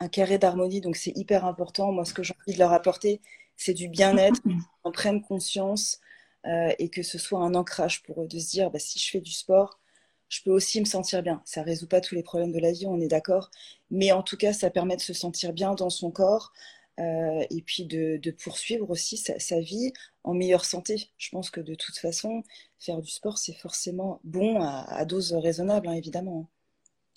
un 0.00 0.08
carré 0.08 0.38
d'harmonie, 0.38 0.82
donc 0.82 0.96
c'est 0.96 1.16
hyper 1.16 1.46
important. 1.46 1.92
Moi, 1.92 2.04
ce 2.04 2.12
que 2.12 2.22
j'ai 2.22 2.34
envie 2.42 2.54
de 2.54 2.58
leur 2.58 2.72
apporter, 2.72 3.22
c'est 3.56 3.72
du 3.72 3.88
bien-être, 3.88 4.40
en 4.84 4.92
prennent 4.92 5.22
conscience 5.22 5.98
euh, 6.46 6.72
et 6.78 6.90
que 6.90 7.02
ce 7.02 7.16
soit 7.16 7.40
un 7.40 7.54
ancrage 7.54 8.02
pour 8.02 8.22
eux, 8.22 8.28
de 8.28 8.38
se 8.38 8.50
dire 8.50 8.70
bah, 8.70 8.78
si 8.78 8.98
je 8.98 9.10
fais 9.10 9.20
du 9.20 9.32
sport, 9.32 9.80
je 10.28 10.42
peux 10.42 10.50
aussi 10.50 10.80
me 10.80 10.86
sentir 10.86 11.22
bien. 11.22 11.42
Ça 11.44 11.60
ne 11.60 11.66
résout 11.66 11.86
pas 11.86 12.00
tous 12.00 12.14
les 12.14 12.22
problèmes 12.22 12.52
de 12.52 12.58
la 12.58 12.72
vie, 12.72 12.86
on 12.86 13.00
est 13.00 13.08
d'accord, 13.08 13.50
mais 13.90 14.12
en 14.12 14.22
tout 14.22 14.36
cas, 14.36 14.52
ça 14.52 14.70
permet 14.70 14.96
de 14.96 15.00
se 15.00 15.14
sentir 15.14 15.52
bien 15.52 15.74
dans 15.74 15.90
son 15.90 16.10
corps, 16.10 16.52
euh, 16.98 17.44
et 17.50 17.60
puis 17.60 17.84
de, 17.84 18.30
poursuivre 18.42 18.88
aussi 18.90 19.16
sa, 19.18 19.60
vie 19.60 19.92
en 20.24 20.34
meilleure 20.34 20.64
santé. 20.64 21.10
Je 21.18 21.30
pense 21.30 21.50
que 21.50 21.60
de 21.60 21.74
toute 21.74 21.98
façon, 21.98 22.42
faire 22.78 23.00
du 23.00 23.10
sport, 23.10 23.38
c'est 23.38 23.52
forcément 23.52 24.20
bon 24.24 24.60
à, 24.62 25.04
dose 25.04 25.32
raisonnable, 25.34 25.88
hein, 25.88 25.92
évidemment. 25.92 26.48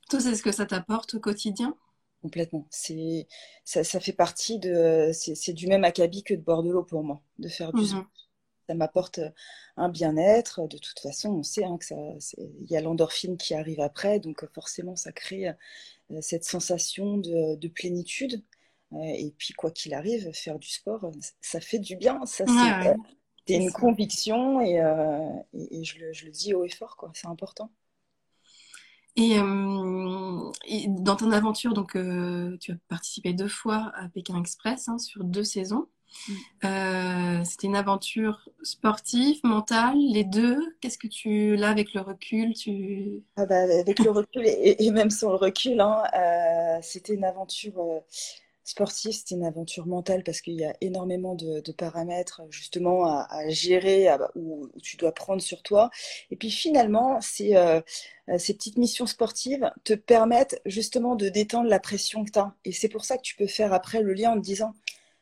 Toi, 0.09 0.19
c'est 0.19 0.35
ce 0.35 0.43
que 0.43 0.51
ça 0.51 0.65
t'apporte 0.65 1.13
au 1.15 1.19
quotidien? 1.19 1.75
Complètement. 2.21 2.67
C'est 2.69 3.27
ça, 3.63 3.83
fait 3.83 4.11
partie 4.11 4.59
de. 4.59 5.11
C'est 5.13 5.53
du 5.53 5.67
même 5.67 5.85
acabit 5.85 6.23
que 6.23 6.33
de 6.33 6.41
boire 6.41 6.63
de 6.63 6.69
l'eau 6.69 6.83
pour 6.83 7.03
moi, 7.03 7.21
de 7.37 7.47
faire 7.47 7.71
du 7.71 7.85
sport. 7.85 8.05
Ça 8.69 8.75
m'apporte 8.75 9.19
un 9.77 9.89
bien-être. 9.89 10.67
De 10.67 10.77
toute 10.77 10.99
façon, 10.99 11.29
on 11.29 11.43
sait 11.43 11.63
hein, 11.63 11.77
que 11.77 11.85
ça, 11.85 11.95
il 12.37 12.69
y 12.69 12.77
a 12.77 12.81
l'endorphine 12.81 13.35
qui 13.35 13.55
arrive 13.55 13.79
après, 13.79 14.19
donc 14.19 14.45
forcément, 14.53 14.95
ça 14.95 15.11
crée 15.11 15.49
euh, 15.49 16.21
cette 16.21 16.45
sensation 16.45 17.17
de 17.17 17.67
plénitude 17.67 18.43
et 18.91 19.33
puis, 19.37 19.53
quoi 19.53 19.71
qu'il 19.71 19.93
arrive, 19.93 20.31
faire 20.33 20.57
du 20.57 20.67
sport, 20.67 21.11
ça 21.41 21.59
fait 21.59 21.79
du 21.79 21.95
bien. 21.95 22.25
Ça, 22.25 22.45
c'est 23.45 23.55
une 23.55 23.71
conviction 23.71 24.61
et, 24.61 24.79
euh, 24.79 25.29
et, 25.53 25.83
je, 25.83 25.99
le, 25.99 26.13
je, 26.13 26.25
le, 26.25 26.31
dis 26.31 26.53
haut 26.53 26.63
et 26.63 26.69
fort, 26.69 26.97
quoi. 26.97 27.11
C'est 27.13 27.27
important. 27.27 27.71
Et, 29.15 29.37
euh, 29.37 30.51
dans 30.87 31.15
ton 31.15 31.31
aventure, 31.31 31.73
donc, 31.73 31.95
euh, 31.95 32.57
tu 32.59 32.71
as 32.71 32.75
participé 32.87 33.33
deux 33.33 33.47
fois 33.47 33.91
à 33.95 34.07
Pékin 34.09 34.39
Express 34.39 34.87
hein, 34.87 34.97
sur 34.97 35.23
deux 35.23 35.43
saisons. 35.43 35.87
Mm. 36.27 37.43
C'était 37.43 37.67
une 37.67 37.75
aventure 37.75 38.49
sportive, 38.63 39.39
mentale, 39.43 39.97
les 39.97 40.23
deux. 40.23 40.59
Qu'est-ce 40.81 40.97
que 40.97 41.07
tu, 41.07 41.55
là, 41.55 41.69
avec 41.69 41.93
le 41.93 42.01
recul, 42.01 42.53
tu... 42.53 43.23
Ah 43.35 43.45
bah, 43.45 43.61
avec 43.61 43.99
le 43.99 44.11
recul 44.11 44.43
et, 44.45 44.91
même 44.91 45.09
sans 45.09 45.29
le 45.29 45.35
recul, 45.35 45.79
hein, 45.79 46.03
c'était 46.81 47.13
une 47.13 47.25
aventure 47.25 48.03
sportif, 48.69 49.15
c'était 49.15 49.35
une 49.35 49.45
aventure 49.45 49.87
mentale 49.87 50.23
parce 50.23 50.41
qu'il 50.41 50.53
y 50.53 50.63
a 50.63 50.75
énormément 50.81 51.35
de, 51.35 51.71
paramètres 51.71 52.41
justement 52.49 53.05
à, 53.05 53.49
gérer, 53.49 54.09
où, 54.35 54.69
tu 54.81 54.97
dois 54.97 55.11
prendre 55.11 55.41
sur 55.41 55.61
toi. 55.63 55.89
Et 56.31 56.35
puis 56.35 56.51
finalement, 56.51 57.19
ces, 57.21 57.55
euh, 57.55 57.81
ces 58.37 58.53
petites 58.53 58.77
missions 58.77 59.07
sportives 59.07 59.71
te 59.83 59.93
permettent 59.93 60.61
justement 60.65 61.15
de 61.15 61.29
détendre 61.29 61.69
la 61.69 61.79
pression 61.79 62.23
que 62.23 62.31
tu 62.31 62.39
as. 62.39 62.53
Et 62.65 62.71
c'est 62.71 62.89
pour 62.89 63.05
ça 63.05 63.17
que 63.17 63.23
tu 63.23 63.35
peux 63.35 63.47
faire 63.47 63.73
après 63.73 64.01
le 64.01 64.13
lien 64.13 64.31
en 64.31 64.35
te 64.35 64.45
disant, 64.45 64.73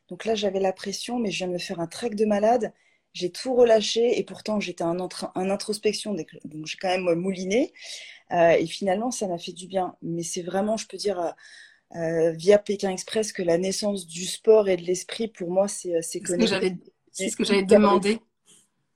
donc 0.10 0.26
là 0.26 0.36
j'avais 0.36 0.60
la 0.60 0.74
pression, 0.74 1.20
mais 1.20 1.32
je 1.32 1.38
viens 1.38 1.48
de 1.48 1.54
me 1.54 1.58
faire 1.58 1.80
un 1.80 1.88
trek 1.88 2.12
de 2.12 2.26
malade. 2.26 2.74
J'ai 3.14 3.32
tout 3.32 3.56
relâché 3.56 4.20
et 4.20 4.24
pourtant 4.24 4.60
j'étais 4.60 4.84
en, 4.84 4.98
en, 5.00 5.50
introspection, 5.50 6.14
donc 6.14 6.66
j'ai 6.66 6.78
quand 6.78 6.90
même 6.90 7.16
mouliné. 7.16 7.74
Euh, 8.32 8.52
et 8.52 8.68
finalement, 8.68 9.12
ça 9.12 9.28
m'a 9.28 9.38
fait 9.38 9.54
du 9.54 9.68
bien. 9.68 9.96
Mais 10.02 10.24
c'est 10.24 10.44
vraiment, 10.44 10.78
je 10.78 10.86
peux 10.86 10.98
dire, 10.98 11.34
euh, 11.96 12.32
via 12.32 12.60
Pékin 12.60 12.92
Express 12.92 13.32
que 13.32 13.42
la 13.42 13.58
naissance 13.58 14.06
du 14.06 14.26
sport 14.26 14.68
et 14.68 14.78
de 14.78 14.84
l'esprit, 14.84 15.28
pour 15.28 15.50
moi, 15.50 15.68
c'est 15.68 15.96
euh, 15.96 16.02
C'est 16.02 16.20
ce 16.20 17.36
que 17.38 17.44
j'avais 17.44 17.64
demandé. 17.64 18.20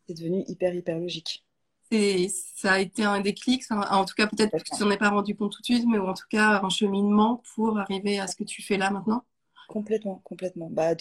C'est 0.07 0.13
devenu 0.13 0.43
hyper, 0.47 0.75
hyper 0.75 0.99
logique. 0.99 1.45
Et 1.89 2.29
ça 2.55 2.73
a 2.73 2.79
été 2.79 3.03
un 3.03 3.19
déclic, 3.19 3.63
en 3.69 4.05
tout 4.05 4.13
cas 4.15 4.25
peut-être 4.25 4.51
que 4.51 4.77
tu 4.77 4.81
n'en 4.81 4.91
es 4.91 4.97
pas 4.97 5.09
rendu 5.09 5.35
compte 5.35 5.51
tout 5.51 5.59
de 5.59 5.65
suite, 5.65 5.85
mais 5.85 5.97
en 5.97 6.13
tout 6.13 6.27
cas 6.29 6.61
un 6.63 6.69
cheminement 6.69 7.43
pour 7.53 7.77
arriver 7.77 8.17
à 8.17 8.27
ce 8.27 8.37
que 8.37 8.45
tu 8.45 8.61
fais 8.61 8.77
là 8.77 8.91
maintenant. 8.91 9.25
Complètement, 9.71 10.21
complètement. 10.25 10.69
Bah 10.69 10.93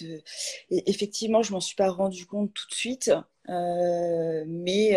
effectivement, 0.70 1.42
je 1.42 1.52
m'en 1.52 1.61
suis 1.61 1.74
pas 1.76 1.90
rendu 1.90 2.24
compte 2.26 2.54
tout 2.54 2.68
de 2.68 2.74
suite, 2.74 3.12
euh, 3.48 4.44
mais 4.46 4.96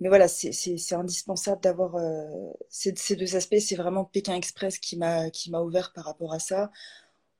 mais 0.00 0.08
voilà, 0.08 0.28
c'est 0.28 0.92
indispensable 0.92 1.62
d'avoir 1.62 1.96
euh, 1.96 2.52
ces, 2.68 2.92
deux 3.16 3.36
aspects. 3.36 3.58
C'est 3.58 3.76
vraiment 3.76 4.04
Pékin 4.04 4.34
Express 4.34 4.78
qui 4.78 4.98
m'a 4.98 5.30
ouvert 5.62 5.92
par 5.94 6.04
rapport 6.04 6.34
à 6.34 6.38
ça, 6.40 6.70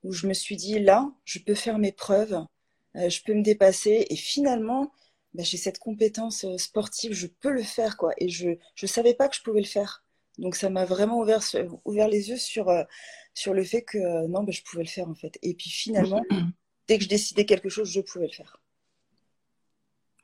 où 0.03 0.11
je 0.13 0.27
me 0.27 0.33
suis 0.33 0.55
dit, 0.55 0.79
là, 0.79 1.11
je 1.25 1.39
peux 1.39 1.55
faire 1.55 1.79
mes 1.79 1.91
preuves, 1.91 2.45
euh, 2.95 3.09
je 3.09 3.21
peux 3.23 3.33
me 3.33 3.43
dépasser, 3.43 4.07
et 4.09 4.15
finalement, 4.15 4.91
bah, 5.33 5.43
j'ai 5.43 5.57
cette 5.57 5.79
compétence 5.79 6.45
euh, 6.45 6.57
sportive, 6.57 7.13
je 7.13 7.27
peux 7.27 7.51
le 7.51 7.63
faire, 7.63 7.97
quoi. 7.97 8.13
Et 8.19 8.29
je 8.29 8.49
ne 8.81 8.87
savais 8.87 9.13
pas 9.13 9.29
que 9.29 9.35
je 9.35 9.41
pouvais 9.43 9.61
le 9.61 9.67
faire. 9.67 10.03
Donc 10.37 10.55
ça 10.55 10.69
m'a 10.69 10.85
vraiment 10.85 11.19
ouvert, 11.19 11.41
ouvert 11.85 12.07
les 12.09 12.29
yeux 12.29 12.37
sur, 12.37 12.69
sur 13.35 13.53
le 13.53 13.63
fait 13.63 13.83
que 13.83 14.25
non, 14.27 14.43
bah, 14.43 14.51
je 14.51 14.63
pouvais 14.63 14.83
le 14.83 14.89
faire, 14.89 15.07
en 15.07 15.13
fait. 15.15 15.37
Et 15.43 15.53
puis 15.53 15.69
finalement, 15.69 16.23
dès 16.87 16.97
que 16.97 17.03
je 17.03 17.09
décidais 17.09 17.45
quelque 17.45 17.69
chose, 17.69 17.91
je 17.91 18.01
pouvais 18.01 18.25
le 18.25 18.33
faire 18.33 18.59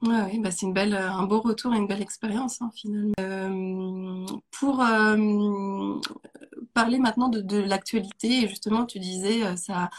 oui, 0.04 0.39
bah 0.39 0.52
c'est 0.52 0.65
une 0.65 0.74
belle, 0.74 0.95
un 0.95 1.24
beau 1.24 1.41
retour 1.41 1.74
et 1.74 1.78
une 1.78 1.88
belle 1.88 2.02
expérience 2.02 2.62
hein, 2.62 2.71
finalement. 2.74 3.13
Euh, 3.19 4.26
pour 4.52 4.82
euh, 4.82 6.00
parler 6.74 6.97
maintenant 6.97 7.30
de, 7.30 7.41
de 7.41 7.58
l'actualité, 7.58 8.47
justement, 8.47 8.86
tu 8.86 9.00
disais, 9.00 9.43
euh, 9.43 9.56
ça 9.56 9.89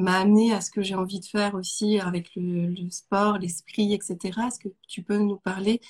m'a 0.00 0.18
amené 0.20 0.52
à 0.52 0.60
ce 0.60 0.70
que 0.70 0.82
j'ai 0.82 0.94
envie 0.94 1.20
de 1.20 1.24
faire 1.24 1.54
aussi 1.54 2.00
avec 2.00 2.30
le, 2.36 2.90
sport, 2.90 3.38
l'esprit, 3.38 3.92
etc. 3.92 4.18
Est-ce 4.46 4.58
que 4.58 4.68
tu 4.86 5.02
peux 5.02 5.18
nous 5.18 5.36
parler 5.36 5.80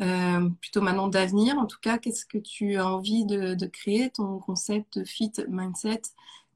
euh, 0.00 0.48
plutôt 0.60 0.80
maintenant 0.80 1.08
d'avenir? 1.08 1.58
En 1.58 1.66
tout 1.66 1.80
cas, 1.80 1.98
qu'est-ce 1.98 2.26
que 2.26 2.38
tu 2.38 2.76
as 2.76 2.86
envie 2.86 3.24
de, 3.26 3.66
créer? 3.66 4.10
Ton 4.10 4.38
concept 4.38 4.98
de 4.98 5.04
fit 5.04 5.32
mindset, 5.48 6.02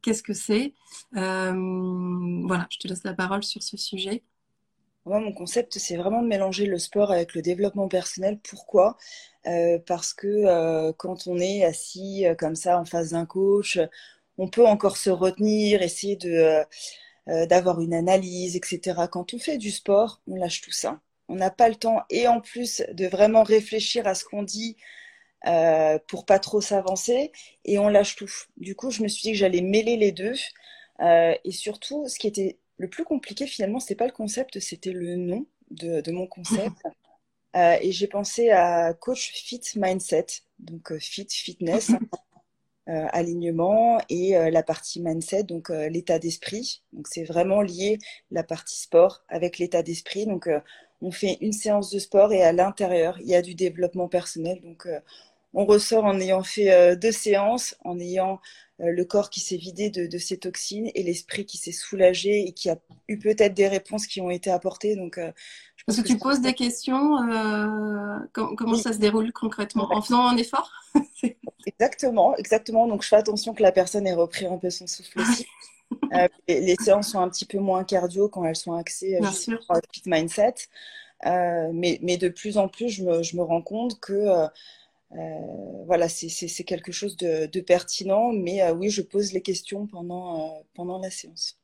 qu'est-ce 0.03 0.23
que 0.23 0.35
c'est? 0.35 0.75
Voilà, 1.13 2.67
je 2.71 2.79
te 2.79 2.89
laisse 2.89 3.05
la 3.05 3.15
parole 3.15 3.43
sur 3.43 3.63
ce 3.63 3.77
sujet. 3.77 4.23
Moi, 5.07 5.19
mon 5.19 5.33
concept, 5.33 5.79
c'est 5.79 5.97
vraiment 5.97 6.23
de 6.23 6.29
mélanger 6.29 6.67
le 6.67 6.79
sport 6.79 7.11
avec 7.11 7.35
le 7.35 7.41
développement 7.41 7.89
personnel. 7.89 8.39
Pourquoi? 8.49 8.99
Euh, 9.47 9.79
Parce 9.87 10.13
que 10.13 10.27
euh, 10.27 10.93
quand 10.97 11.27
on 11.27 11.39
est 11.39 11.65
assis 11.65 12.27
euh, 12.27 12.35
comme 12.35 12.55
ça 12.55 12.79
en 12.79 12.85
face 12.85 13.11
d'un 13.11 13.25
coach, 13.25 13.79
on 14.41 14.49
peut 14.49 14.67
encore 14.67 14.97
se 14.97 15.11
retenir, 15.11 15.83
essayer 15.83 16.17
de 16.17 16.65
d'avoir 17.47 17.81
une 17.81 17.95
analyse, 17.95 18.57
etc. 18.57 19.03
Quand 19.13 19.35
on 19.35 19.39
fait 19.39 19.59
du 19.59 19.71
sport, 19.71 20.21
on 20.27 20.35
lâche 20.35 20.63
tout 20.63 20.73
ça. 20.73 21.01
On 21.29 21.37
n'a 21.37 21.51
pas 21.51 21.69
le 21.69 21.77
temps 21.77 22.03
et 22.11 22.27
en 22.27 22.41
plus 22.41 22.83
de 22.93 23.07
vraiment 23.07 23.45
réfléchir 23.45 24.09
à 24.09 24.15
ce 24.17 24.25
qu'on 24.25 24.43
dit 24.43 24.77
pour 26.09 26.27
pas 26.27 26.39
trop 26.41 26.61
s'avancer 26.61 27.31
et 27.65 27.79
on 27.79 27.89
lâche 27.89 28.17
tout. 28.17 28.33
Du 28.57 28.75
coup, 28.75 28.91
je 28.91 29.03
me 29.03 29.09
suis 29.09 29.23
dit 29.23 29.33
que 29.33 29.39
j'allais 29.39 29.61
mêler 29.61 29.97
les 29.97 30.13
deux 30.13 30.35
et 31.01 31.53
surtout, 31.53 32.09
ce 32.09 32.19
qui 32.19 32.27
était 32.27 32.59
le 32.81 32.89
plus 32.89 33.05
compliqué, 33.05 33.47
finalement, 33.47 33.79
c'était 33.79 33.95
pas 33.95 34.07
le 34.07 34.13
concept, 34.13 34.59
c'était 34.59 34.93
le 34.93 35.15
nom 35.17 35.47
de, 35.71 36.11
mon 36.11 36.27
concept. 36.27 36.77
Euh, 37.57 37.77
et 37.81 37.91
j'ai 37.91 38.07
pensé 38.07 38.51
à 38.51 38.95
coach 38.95 39.33
fit 39.33 39.61
mindset, 39.75 40.27
donc 40.61 40.93
euh, 40.93 41.01
fit 41.01 41.27
fitness, 41.29 41.91
euh, 41.91 41.97
alignement 43.13 44.01
et 44.09 44.33
la 44.51 44.63
partie 44.63 45.01
mindset, 45.01 45.45
donc 45.45 45.69
l'état 45.69 46.19
d'esprit. 46.19 46.83
Donc 46.93 47.07
c'est 47.09 47.25
vraiment 47.25 47.63
lié 47.63 47.99
la 48.31 48.43
partie 48.43 48.81
sport 48.81 49.23
avec 49.29 49.59
l'état 49.59 49.83
d'esprit. 49.83 50.27
Donc 50.27 50.49
on 51.01 51.11
fait 51.11 51.39
une 51.41 51.53
séance 51.53 51.91
de 51.91 51.99
sport 51.99 52.33
et 52.33 52.43
à 52.43 52.53
l'intérieur 52.53 53.19
il 53.21 53.29
y 53.29 53.35
a 53.35 53.43
du 53.43 53.55
développement 53.55 54.09
personnel. 54.09 54.61
Donc 54.63 54.89
on 55.55 55.65
ressort 55.65 56.05
en 56.05 56.19
ayant 56.19 56.43
fait 56.43 56.97
deux 56.97 57.13
séances, 57.13 57.77
en 57.85 57.99
ayant 57.99 58.41
euh, 58.81 58.93
le 58.93 59.05
corps 59.05 59.31
qui 59.31 59.41
s'est 59.41 59.57
vidé 59.57 59.91
de, 59.91 60.19
ses 60.19 60.39
toxines 60.39 60.91
et 60.95 61.03
l'esprit 61.03 61.45
qui 61.45 61.59
s'est 61.59 61.73
soulagé 61.73 62.47
et 62.47 62.53
qui 62.53 62.71
a 62.71 62.79
eu 63.09 63.19
peut-être 63.19 63.55
des 63.55 63.69
réponses 63.69 64.07
qui 64.07 64.21
ont 64.21 64.31
été 64.31 64.51
apportées. 64.51 64.97
Donc, 64.97 65.19
euh, 65.19 65.31
Parce 65.87 66.01
que, 66.01 66.07
tu 66.07 66.17
poses 66.19 66.41
des 66.41 66.55
questions, 66.55 67.19
euh, 67.31 68.19
comment 68.33 68.77
ça 68.77 68.93
se 68.93 68.99
déroule 68.99 69.33
concrètement? 69.33 69.89
En 69.93 70.01
faisant 70.03 70.27
un 70.27 70.37
effort? 70.37 70.71
Exactement, 71.79 72.37
exactement. 72.37 72.87
Donc 72.87 73.03
je 73.03 73.09
fais 73.09 73.17
attention 73.17 73.55
que 73.55 73.63
la 73.63 73.73
personne 73.73 74.07
ait 74.07 74.15
repris 74.15 74.47
un 74.47 74.59
peu 74.59 74.71
son 74.71 74.87
souffle 74.87 75.21
aussi. 75.21 75.47
les, 76.49 76.77
séances 76.81 77.11
sont 77.11 77.21
un 77.21 77.29
petit 77.29 77.47
peu 77.47 77.59
moins 77.59 77.85
cardio 77.85 78.29
quand 78.29 78.45
elles 78.45 78.57
sont 78.57 78.75
axées 78.75 79.19
sur 79.33 79.53
le 79.53 79.81
fit 79.93 80.03
mindset. 80.07 80.55
mais, 81.25 81.99
mais, 82.03 82.17
de 82.17 82.29
plus 82.29 82.59
en 82.59 82.69
plus, 82.69 82.89
je 82.89 83.05
me, 83.05 83.23
je 83.23 83.37
me 83.37 83.43
rends 83.43 83.63
compte 83.63 84.01
que 84.01 84.49
euh, 85.13 85.85
voilà, 85.87 86.09
c'est 86.09 86.65
quelque 86.65 86.93
chose 86.93 87.17
de, 87.17 87.61
pertinent, 87.61 88.33
mais 88.33 88.63
euh, 88.63 88.73
oui, 88.73 88.91
je 88.91 89.03
pose 89.03 89.33
les 89.33 89.43
questions 89.43 89.87
pendant, 89.87 90.41
euh, 90.41 90.61
pendant 90.75 90.99
la 90.99 91.11
séance. 91.11 91.59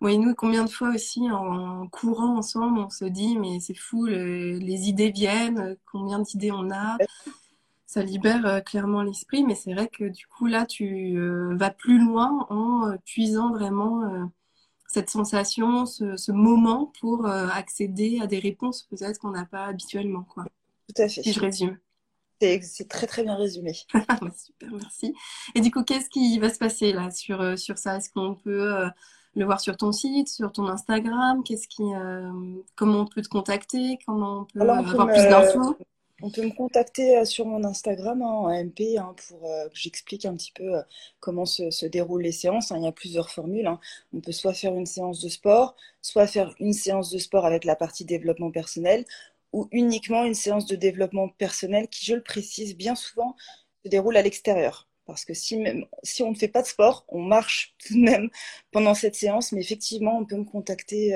Oui, 0.00 0.18
nous, 0.18 0.34
combien 0.34 0.64
de 0.64 0.70
fois 0.70 0.90
aussi 0.90 1.20
en 1.30 1.88
courant 1.88 2.36
ensemble, 2.36 2.78
on 2.78 2.90
se 2.90 3.06
dit, 3.06 3.38
mais 3.38 3.60
c'est 3.60 3.76
fou, 3.76 4.04
les 4.06 4.88
idées 4.88 5.10
viennent, 5.10 5.76
combien 5.90 6.20
d'idées 6.20 6.52
on 6.52 6.70
a. 6.70 6.96
ça 7.86 8.02
libère 8.02 8.62
clairement 8.64 9.02
l'esprit, 9.02 9.44
mais 9.44 9.54
c'est 9.54 9.72
vrai 9.72 9.88
que 9.88 10.04
du 10.04 10.26
coup 10.26 10.46
là, 10.46 10.66
tu 10.66 11.18
vas 11.52 11.70
plus 11.70 12.04
loin 12.04 12.46
en 12.50 12.96
puisant 13.04 13.52
vraiment 13.52 14.28
cette 14.88 15.08
sensation, 15.08 15.86
ce, 15.86 16.32
moment 16.32 16.92
pour 17.00 17.26
accéder 17.26 18.18
à 18.20 18.26
des 18.26 18.40
réponses 18.40 18.82
peut-être 18.90 19.18
qu'on 19.20 19.30
n'a 19.30 19.46
pas 19.46 19.66
habituellement. 19.66 20.24
Quoi. 20.24 20.44
Tout 20.88 21.02
à 21.02 21.08
fait. 21.08 21.22
Si 21.22 21.32
je 21.32 21.40
résume. 21.40 21.78
C'est 22.40 22.88
très 22.88 23.06
très 23.06 23.22
bien 23.22 23.36
résumé. 23.36 23.72
Super, 24.36 24.72
merci. 24.72 25.14
Et 25.54 25.60
du 25.60 25.70
coup, 25.70 25.84
qu'est-ce 25.84 26.10
qui 26.10 26.38
va 26.38 26.52
se 26.52 26.58
passer 26.58 26.92
là 26.92 27.10
sur, 27.10 27.58
sur 27.58 27.78
ça? 27.78 27.96
Est-ce 27.96 28.10
qu'on 28.10 28.34
peut 28.34 28.84
le 29.36 29.44
voir 29.44 29.60
sur 29.60 29.76
ton 29.76 29.92
site, 29.92 30.28
sur 30.28 30.50
ton 30.52 30.66
Instagram? 30.66 31.42
Qu'est-ce 31.44 31.68
qui, 31.68 31.84
comment 32.74 33.00
on 33.00 33.06
peut 33.06 33.22
te 33.22 33.28
contacter? 33.28 33.98
Comment 34.04 34.40
on 34.40 34.44
peut 34.44 34.60
avoir 34.60 35.06
plus 35.06 35.22
d'infos? 35.22 35.76
On 36.22 36.30
peut 36.30 36.42
me 36.42 36.50
contacter 36.50 37.18
euh, 37.18 37.24
sur 37.24 37.46
mon 37.46 37.64
Instagram 37.64 38.22
hein, 38.22 38.26
en 38.26 38.64
MP 38.64 38.96
hein, 38.98 39.14
pour 39.28 39.50
euh, 39.50 39.68
que 39.68 39.76
j'explique 39.76 40.24
un 40.24 40.34
petit 40.34 40.52
peu 40.52 40.76
euh, 40.76 40.82
comment 41.20 41.44
se, 41.44 41.86
déroulent 41.86 42.22
les 42.22 42.32
séances. 42.32 42.72
Hein. 42.72 42.78
Il 42.78 42.84
y 42.84 42.88
a 42.88 42.92
plusieurs 42.92 43.30
formules. 43.30 43.68
On 44.14 44.20
peut 44.20 44.32
soit 44.32 44.54
faire 44.54 44.74
une 44.74 44.86
séance 44.86 45.20
de 45.20 45.28
sport, 45.28 45.76
soit 46.00 46.26
faire 46.26 46.54
une 46.58 46.72
séance 46.72 47.10
de 47.10 47.18
sport 47.18 47.44
avec 47.44 47.64
la 47.64 47.76
partie 47.76 48.04
développement 48.04 48.50
personnel, 48.50 49.04
ou 49.52 49.68
uniquement 49.72 50.24
une 50.24 50.34
séance 50.34 50.66
de 50.66 50.76
développement 50.76 51.28
personnel 51.28 51.88
qui, 51.88 52.04
je 52.04 52.14
le 52.14 52.22
précise, 52.22 52.76
bien 52.76 52.94
souvent 52.94 53.36
se 53.84 53.90
déroule 53.90 54.16
à 54.16 54.22
l'extérieur. 54.22 54.88
Parce 55.04 55.24
que 55.24 55.34
si, 55.34 55.62
si 56.02 56.22
on 56.22 56.30
ne 56.32 56.36
fait 56.36 56.48
pas 56.48 56.62
de 56.62 56.66
sport, 56.66 57.04
on 57.08 57.22
marche 57.22 57.74
tout 57.86 57.94
de 57.94 58.00
même 58.00 58.30
pendant 58.72 58.94
cette 58.94 59.14
séance, 59.14 59.52
mais 59.52 59.60
effectivement, 59.60 60.18
on 60.18 60.24
peut 60.24 60.36
me 60.36 60.44
contacter 60.44 61.14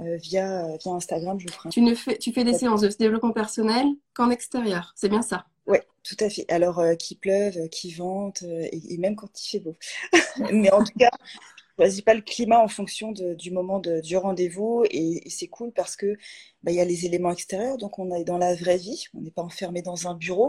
via, 0.00 0.76
via 0.76 0.92
Instagram. 0.92 1.38
Je 1.38 1.48
ferai 1.48 1.68
tu, 1.68 1.82
ne 1.82 1.94
fais, 1.94 2.18
tu 2.18 2.32
fais 2.32 2.44
des 2.44 2.54
séances 2.54 2.80
de 2.80 2.88
développement 2.88 3.32
personnel 3.32 3.86
qu'en 4.14 4.30
extérieur, 4.30 4.92
c'est 4.96 5.08
bien 5.08 5.22
ça? 5.22 5.46
Oui, 5.66 5.78
tout 6.02 6.16
à 6.20 6.28
fait. 6.28 6.44
Alors 6.50 6.80
euh, 6.80 6.94
qu'il 6.94 7.18
pleuve, 7.18 7.56
euh, 7.56 7.68
qu'il 7.68 7.94
vente, 7.96 8.42
et, 8.42 8.98
même 8.98 9.14
quand 9.14 9.28
il 9.40 9.48
fait 9.48 9.60
beau. 9.60 9.76
Mais 10.52 10.72
en 10.72 10.82
tout 10.82 10.98
cas, 10.98 11.10
je 11.22 11.84
choisis 11.84 12.02
pas 12.02 12.14
le 12.14 12.22
climat 12.22 12.60
en 12.60 12.68
fonction 12.68 13.12
de, 13.12 13.34
du 13.34 13.50
moment 13.50 13.78
de, 13.78 14.00
du 14.00 14.16
rendez-vous 14.16 14.84
et, 14.90 15.22
c'est 15.30 15.46
cool 15.46 15.72
parce 15.72 15.96
que 15.96 16.16
bah, 16.62 16.72
il 16.72 16.76
y 16.76 16.80
a 16.80 16.84
les 16.84 17.06
éléments 17.06 17.30
extérieurs, 17.30 17.78
donc 17.78 17.98
on 17.98 18.12
est 18.14 18.24
dans 18.24 18.38
la 18.38 18.54
vraie 18.54 18.78
vie, 18.78 19.04
on 19.14 19.20
n'est 19.20 19.30
pas 19.30 19.42
enfermé 19.42 19.80
dans 19.80 20.08
un 20.08 20.14
bureau, 20.14 20.48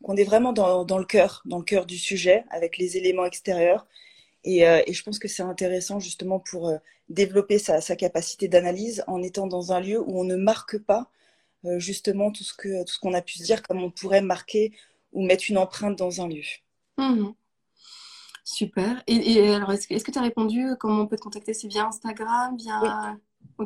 donc 0.00 0.08
on 0.08 0.16
est 0.16 0.24
vraiment 0.24 0.52
dans, 0.52 0.84
dans 0.84 0.98
le 0.98 1.04
cœur, 1.04 1.42
dans 1.44 1.58
le 1.58 1.64
cœur 1.64 1.86
du 1.86 1.98
sujet 1.98 2.44
avec 2.50 2.78
les 2.78 2.96
éléments 2.96 3.26
extérieurs 3.26 3.86
et, 4.44 4.66
euh, 4.68 4.82
et, 4.86 4.92
je 4.92 5.02
pense 5.02 5.18
que 5.18 5.28
c'est 5.28 5.42
intéressant 5.42 6.00
justement 6.00 6.38
pour 6.38 6.68
euh, 6.68 6.76
développer 7.08 7.58
sa, 7.58 7.80
sa 7.80 7.96
capacité 7.96 8.48
d'analyse 8.48 9.02
en 9.06 9.22
étant 9.22 9.46
dans 9.46 9.72
un 9.72 9.80
lieu 9.80 10.00
où 10.00 10.20
on 10.20 10.24
ne 10.24 10.36
marque 10.36 10.78
pas 10.78 11.10
euh, 11.64 11.78
justement 11.78 12.30
tout 12.30 12.44
ce 12.44 12.54
que 12.54 12.84
tout 12.84 12.92
ce 12.92 12.98
qu'on 12.98 13.14
a 13.14 13.22
pu 13.22 13.38
se 13.38 13.44
dire 13.44 13.62
comme 13.62 13.82
on 13.82 13.90
pourrait 13.90 14.22
marquer 14.22 14.72
ou 15.12 15.24
mettre 15.24 15.44
une 15.48 15.58
empreinte 15.58 15.96
dans 15.96 16.20
un 16.20 16.28
lieu. 16.28 16.42
Mmh. 16.98 17.30
Super. 18.44 19.02
Et, 19.06 19.32
et 19.32 19.54
alors, 19.54 19.72
est-ce 19.72 20.04
que 20.04 20.10
tu 20.10 20.18
as 20.18 20.22
répondu 20.22 20.66
comment 20.78 21.02
on 21.02 21.06
peut 21.06 21.16
te 21.16 21.22
contacter? 21.22 21.54
C'est 21.54 21.68
via 21.68 21.86
Instagram 21.86 22.56
via... 22.56 23.16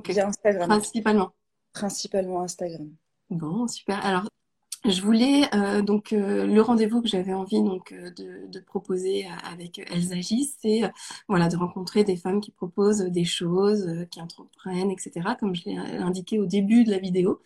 via 0.05 0.27
Instagram. 0.29 0.69
Principalement. 0.69 1.33
Principalement 1.73 2.43
Instagram. 2.43 2.88
Bon, 3.31 3.67
super. 3.67 4.05
Alors, 4.05 4.29
je 4.85 5.03
voulais 5.03 5.43
euh, 5.55 5.83
donc 5.83 6.12
euh, 6.12 6.47
le 6.47 6.62
rendez-vous 6.62 7.03
que 7.03 7.09
j'avais 7.09 7.35
envie 7.35 7.61
donc 7.62 7.93
euh, 7.93 8.11
de, 8.11 8.47
de, 8.47 8.61
proposer 8.61 9.27
avec 9.51 9.79
Elsa 9.79 10.21
Gis, 10.21 10.55
c'est 10.61 10.83
voilà 11.27 11.49
de 11.49 11.57
rencontrer 11.57 12.05
des 12.05 12.17
femmes 12.17 12.41
qui 12.41 12.53
proposent 12.53 13.01
des 13.01 13.25
choses, 13.25 14.07
qui 14.11 14.21
entreprennent, 14.21 14.91
etc. 14.91 15.31
Comme 15.41 15.55
je 15.55 15.64
l'ai 15.64 15.77
indiqué 15.77 16.38
au 16.38 16.47
début 16.47 16.85
de 16.85 16.91
la 16.91 16.99
vidéo. 16.99 17.41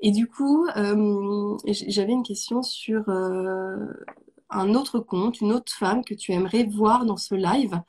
Et 0.00 0.12
du 0.12 0.28
coup, 0.28 0.66
j'avais 1.66 2.12
une 2.12 2.22
question 2.22 2.62
sur 2.62 3.08
un 3.08 4.74
autre 4.74 5.00
compte, 5.00 5.40
une 5.40 5.52
autre 5.52 5.72
femme 5.72 6.04
que 6.04 6.14
tu 6.14 6.32
aimerais 6.32 6.64
voir 6.64 7.04
dans 7.04 7.18
ce 7.18 7.34
live. 7.34 7.80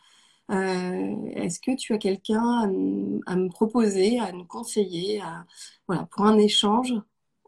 Est-ce 0.50 1.60
que 1.60 1.76
tu 1.76 1.94
as 1.94 1.98
quelqu'un 1.98 2.44
à, 3.26 3.32
à, 3.32 3.36
me 3.36 3.50
proposer, 3.50 4.20
à 4.20 4.32
nous 4.34 4.46
conseiller, 4.46 5.22
à, 5.22 5.46
voilà, 5.88 6.06
pour 6.12 6.26
un 6.26 6.38
échange 6.38 6.94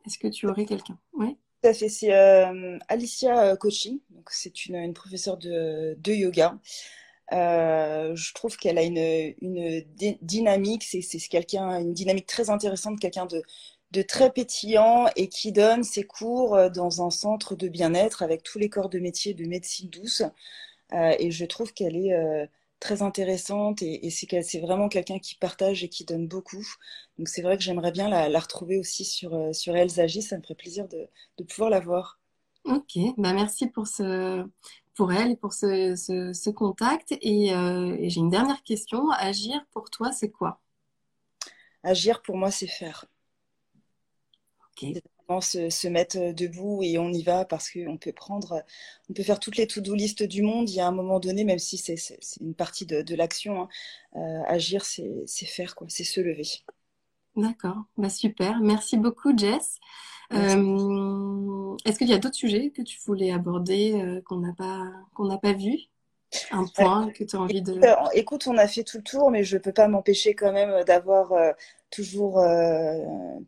est-ce 0.06 0.18
que 0.18 0.28
tu 0.28 0.48
aurais 0.48 0.66
quelqu'un? 0.66 0.98
Oui. 1.14 1.38
Tout 1.62 1.70
à 1.70 1.74
fait. 1.74 1.90
C'est 1.90 2.14
euh, 2.14 2.78
Alicia 2.90 3.52
euh. 3.52 3.56
Donc, 3.56 4.30
c'est 4.30 4.66
une, 4.66 4.94
professeure 4.94 5.38
de, 5.38 5.96
yoga. 6.08 6.58
Euh, 7.32 8.16
je 8.16 8.34
trouve 8.34 8.58
qu'elle 8.58 8.78
a 8.78 8.84
une, 8.84 9.34
une 9.42 9.84
dynamique. 10.22 10.84
C'est, 10.84 11.02
c'est 11.02 11.20
quelqu'un, 11.20 11.80
une 11.80 11.94
dynamique 11.94 12.28
très 12.28 12.50
intéressante, 12.50 13.00
quelqu'un 13.00 13.26
de, 13.26 13.42
de 13.92 14.02
très 14.02 14.32
pétillant 14.32 15.08
et 15.16 15.30
qui 15.30 15.52
donne 15.52 15.84
ses 15.84 16.04
cours 16.04 16.70
dans 16.72 17.02
un 17.06 17.10
centre 17.10 17.56
de 17.56 17.68
bien-être 17.70 18.24
avec 18.24 18.44
tous 18.44 18.60
les 18.60 18.70
corps 18.70 18.90
de 18.90 19.00
métier 19.00 19.34
de 19.34 19.46
médecine 19.46 19.90
douce. 19.90 20.24
et 20.92 21.32
je 21.32 21.46
trouve 21.46 21.74
qu'elle 21.74 21.96
est 21.96 22.50
très 22.84 23.02
intéressante 23.02 23.82
et, 23.82 24.10
c'est 24.10 24.60
vraiment 24.60 24.90
quelqu'un 24.90 25.18
qui 25.18 25.36
partage 25.36 25.84
et 25.84 25.90
qui 25.90 26.04
donne 26.04 26.28
beaucoup. 26.28 26.66
Donc 27.18 27.30
c'est 27.30 27.42
vrai 27.42 27.58
que 27.58 27.64
j'aimerais 27.64 27.92
bien 27.92 28.10
la, 28.10 28.40
retrouver 28.40 28.78
aussi 28.78 29.06
sur, 29.06 29.34
euh, 29.34 29.54
sur 29.54 29.76
Elsa 29.76 30.06
J. 30.06 30.22
Ça 30.22 30.38
me 30.38 30.44
ferait 30.44 30.56
plaisir 30.56 30.88
de, 30.90 31.08
pouvoir 31.46 31.70
la 31.70 31.80
voir. 31.80 32.20
Ok, 32.66 32.98
bah 33.18 33.34
merci 33.34 33.68
pour, 33.68 33.88
ce, 33.88 34.46
pour 34.96 35.14
elle 35.14 35.32
et 35.32 35.36
pour 35.38 35.54
ce, 35.54 36.50
contact. 36.52 37.14
Euh, 37.14 37.18
et, 38.00 38.10
j'ai 38.10 38.20
une 38.20 38.30
dernière 38.30 38.64
question. 38.64 39.10
Agir 39.12 39.66
pour 39.72 39.90
toi, 39.90 40.12
c'est 40.12 40.30
quoi? 40.30 40.60
Agir 41.84 42.22
pour 42.22 42.36
moi, 42.38 42.52
c'est 42.52 42.68
faire. 42.68 43.06
Ok 44.78 45.04
se, 45.42 45.70
se, 45.70 45.88
mettre 45.88 46.18
euh, 46.18 46.34
debout 46.34 46.82
et 46.84 46.98
on 46.98 47.10
y 47.12 47.24
va 47.24 47.46
parce 47.46 47.70
qu'on 47.72 47.98
peut 47.98 48.12
prendre, 48.12 48.64
on 49.10 49.14
peut 49.14 49.24
faire 49.24 49.40
toutes 49.40 49.58
les 49.58 49.68
to-do 49.68 49.96
list 49.96 50.24
du 50.24 50.42
monde. 50.42 50.70
Il 50.70 50.76
y 50.76 50.80
a 50.80 50.88
un 50.88 50.92
moment 50.92 51.20
donné, 51.20 51.44
même 51.44 51.60
si 51.60 51.78
c'est 51.78 51.98
une 52.40 52.54
partie 52.54 52.86
de, 52.86 53.02
de 53.02 53.16
l'action, 53.16 53.64
hein, 53.64 53.70
euh, 54.16 54.42
agir, 54.48 54.86
c'est 54.86 55.26
faire, 55.46 55.76
quoi, 55.76 55.88
c'est 55.90 56.04
se 56.04 56.22
lever. 56.22 56.48
D'accord, 57.36 57.84
bah 57.98 58.10
super. 58.10 58.60
Merci 58.62 58.98
beaucoup, 58.98 59.36
Jess. 59.36 59.80
Euh, 60.32 61.76
Est-ce 61.86 61.98
qu'il 61.98 62.10
y 62.10 62.14
a 62.14 62.20
d'autres 62.20 62.36
sujets 62.36 62.70
que 62.70 62.82
tu 62.82 63.00
voulais 63.06 63.32
aborder 63.32 63.94
euh, 63.94 64.22
qu'on 64.22 64.38
n'a 64.38 64.54
pas 64.54 64.92
qu'on 65.14 65.26
n'a 65.26 65.38
pas 65.38 65.54
vu 65.54 65.78
un 66.52 66.66
point 66.66 67.12
que 67.12 67.24
tu 67.24 67.36
as 67.36 67.40
envie 67.40 67.62
de. 67.62 67.80
Écoute, 68.14 68.48
on 68.48 68.58
a 68.58 68.68
fait 68.68 68.84
tout 68.84 68.98
le 68.98 69.04
tour, 69.04 69.32
mais 69.32 69.44
je 69.44 69.58
ne 69.58 69.62
peux 69.62 69.72
pas 69.72 69.88
m'empêcher 69.88 70.34
quand 70.34 70.52
même 70.52 70.84
d'avoir 70.84 71.34
euh, 71.34 71.52
toujours, 71.90 72.40
euh, 72.40 72.98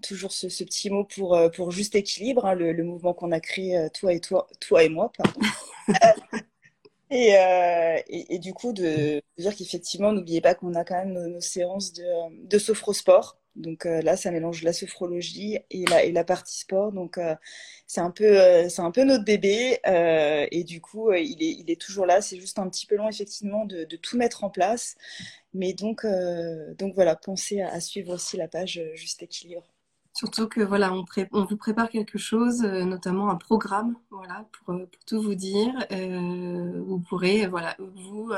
toujours 0.01 0.31
ce, 0.31 0.47
petit 0.47 0.89
mot 0.89 1.03
pour, 1.03 1.35
euh, 1.35 1.49
pour 1.49 1.71
juste 1.71 1.95
équilibre, 1.95 2.45
hein, 2.45 2.55
le, 2.55 2.83
mouvement 2.83 3.13
qu'on 3.13 3.31
a 3.31 3.39
créé, 3.39 3.87
toi 3.93 4.13
et 4.13 4.19
toi, 4.19 4.47
toi 4.59 4.83
et 4.83 4.89
moi, 4.89 5.11
pardon. 5.17 5.39
et, 7.11 7.35
et, 8.07 8.39
du 8.39 8.53
coup, 8.53 8.73
de, 8.73 9.21
dire 9.37 9.55
qu'effectivement, 9.55 10.11
n'oubliez 10.11 10.41
pas 10.41 10.55
qu'on 10.55 10.73
a 10.75 10.83
quand 10.83 10.95
même 10.95 11.13
nos, 11.13 11.41
séances 11.41 11.93
de, 11.93 12.47
de 12.47 12.57
sophrosport. 12.57 13.37
Donc 13.55 13.85
là, 13.85 14.17
ça 14.17 14.31
mélange 14.31 14.63
la 14.63 14.73
sophrologie 14.73 15.59
et 15.71 15.85
la, 15.85 16.23
partie 16.23 16.59
sport. 16.59 16.91
Donc 16.91 17.17
c'est 17.87 18.01
un 18.01 18.11
peu 18.11 18.39
euh, 18.39 18.67
un 18.77 18.91
peu 18.91 19.03
notre 19.03 19.23
bébé 19.23 19.79
euh, 19.87 20.47
et 20.51 20.63
du 20.63 20.81
coup 20.81 21.09
euh, 21.09 21.19
il 21.19 21.69
est 21.69 21.79
toujours 21.79 22.05
là 22.05 22.21
c'est 22.21 22.39
juste 22.39 22.57
un 22.59 22.67
petit 22.69 22.87
peu 22.87 22.95
long 22.95 23.07
effectivement 23.07 23.65
de, 23.65 23.85
tout 24.01 24.17
mettre 24.17 24.43
en 24.43 24.49
place 24.49 24.95
mais 25.53 25.73
donc 25.73 26.05
donc 26.77 26.93
voilà 26.95 27.15
pensez 27.15 27.61
à, 27.61 27.79
suivre 27.79 28.13
aussi 28.13 28.37
la 28.37 28.47
page 28.47 28.81
juste 28.93 29.23
équilibre 29.23 29.63
Surtout 30.17 30.47
que 30.47 30.61
voilà, 30.61 30.93
on, 30.93 31.43
vous 31.43 31.57
prépare 31.57 31.89
quelque 31.89 32.17
chose, 32.17 32.61
notamment 32.61 33.29
un 33.29 33.35
programme, 33.35 33.97
voilà, 34.11 34.47
pour, 34.53 34.73
pour 34.73 35.05
tout 35.05 35.21
vous 35.21 35.35
dire. 35.35 35.73
Euh, 35.91 36.81
vous 36.87 36.99
pourrez 36.99 37.47
voilà, 37.47 37.75
vous 37.79 38.31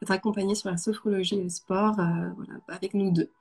être 0.00 0.12
accompagné 0.12 0.54
sur 0.54 0.70
la 0.70 0.76
sophrologie 0.76 1.34
et 1.34 1.42
le 1.42 1.48
sport, 1.48 1.94
voilà, 1.96 2.60
avec 2.68 2.94
nous 2.94 3.10
deux. 3.10 3.32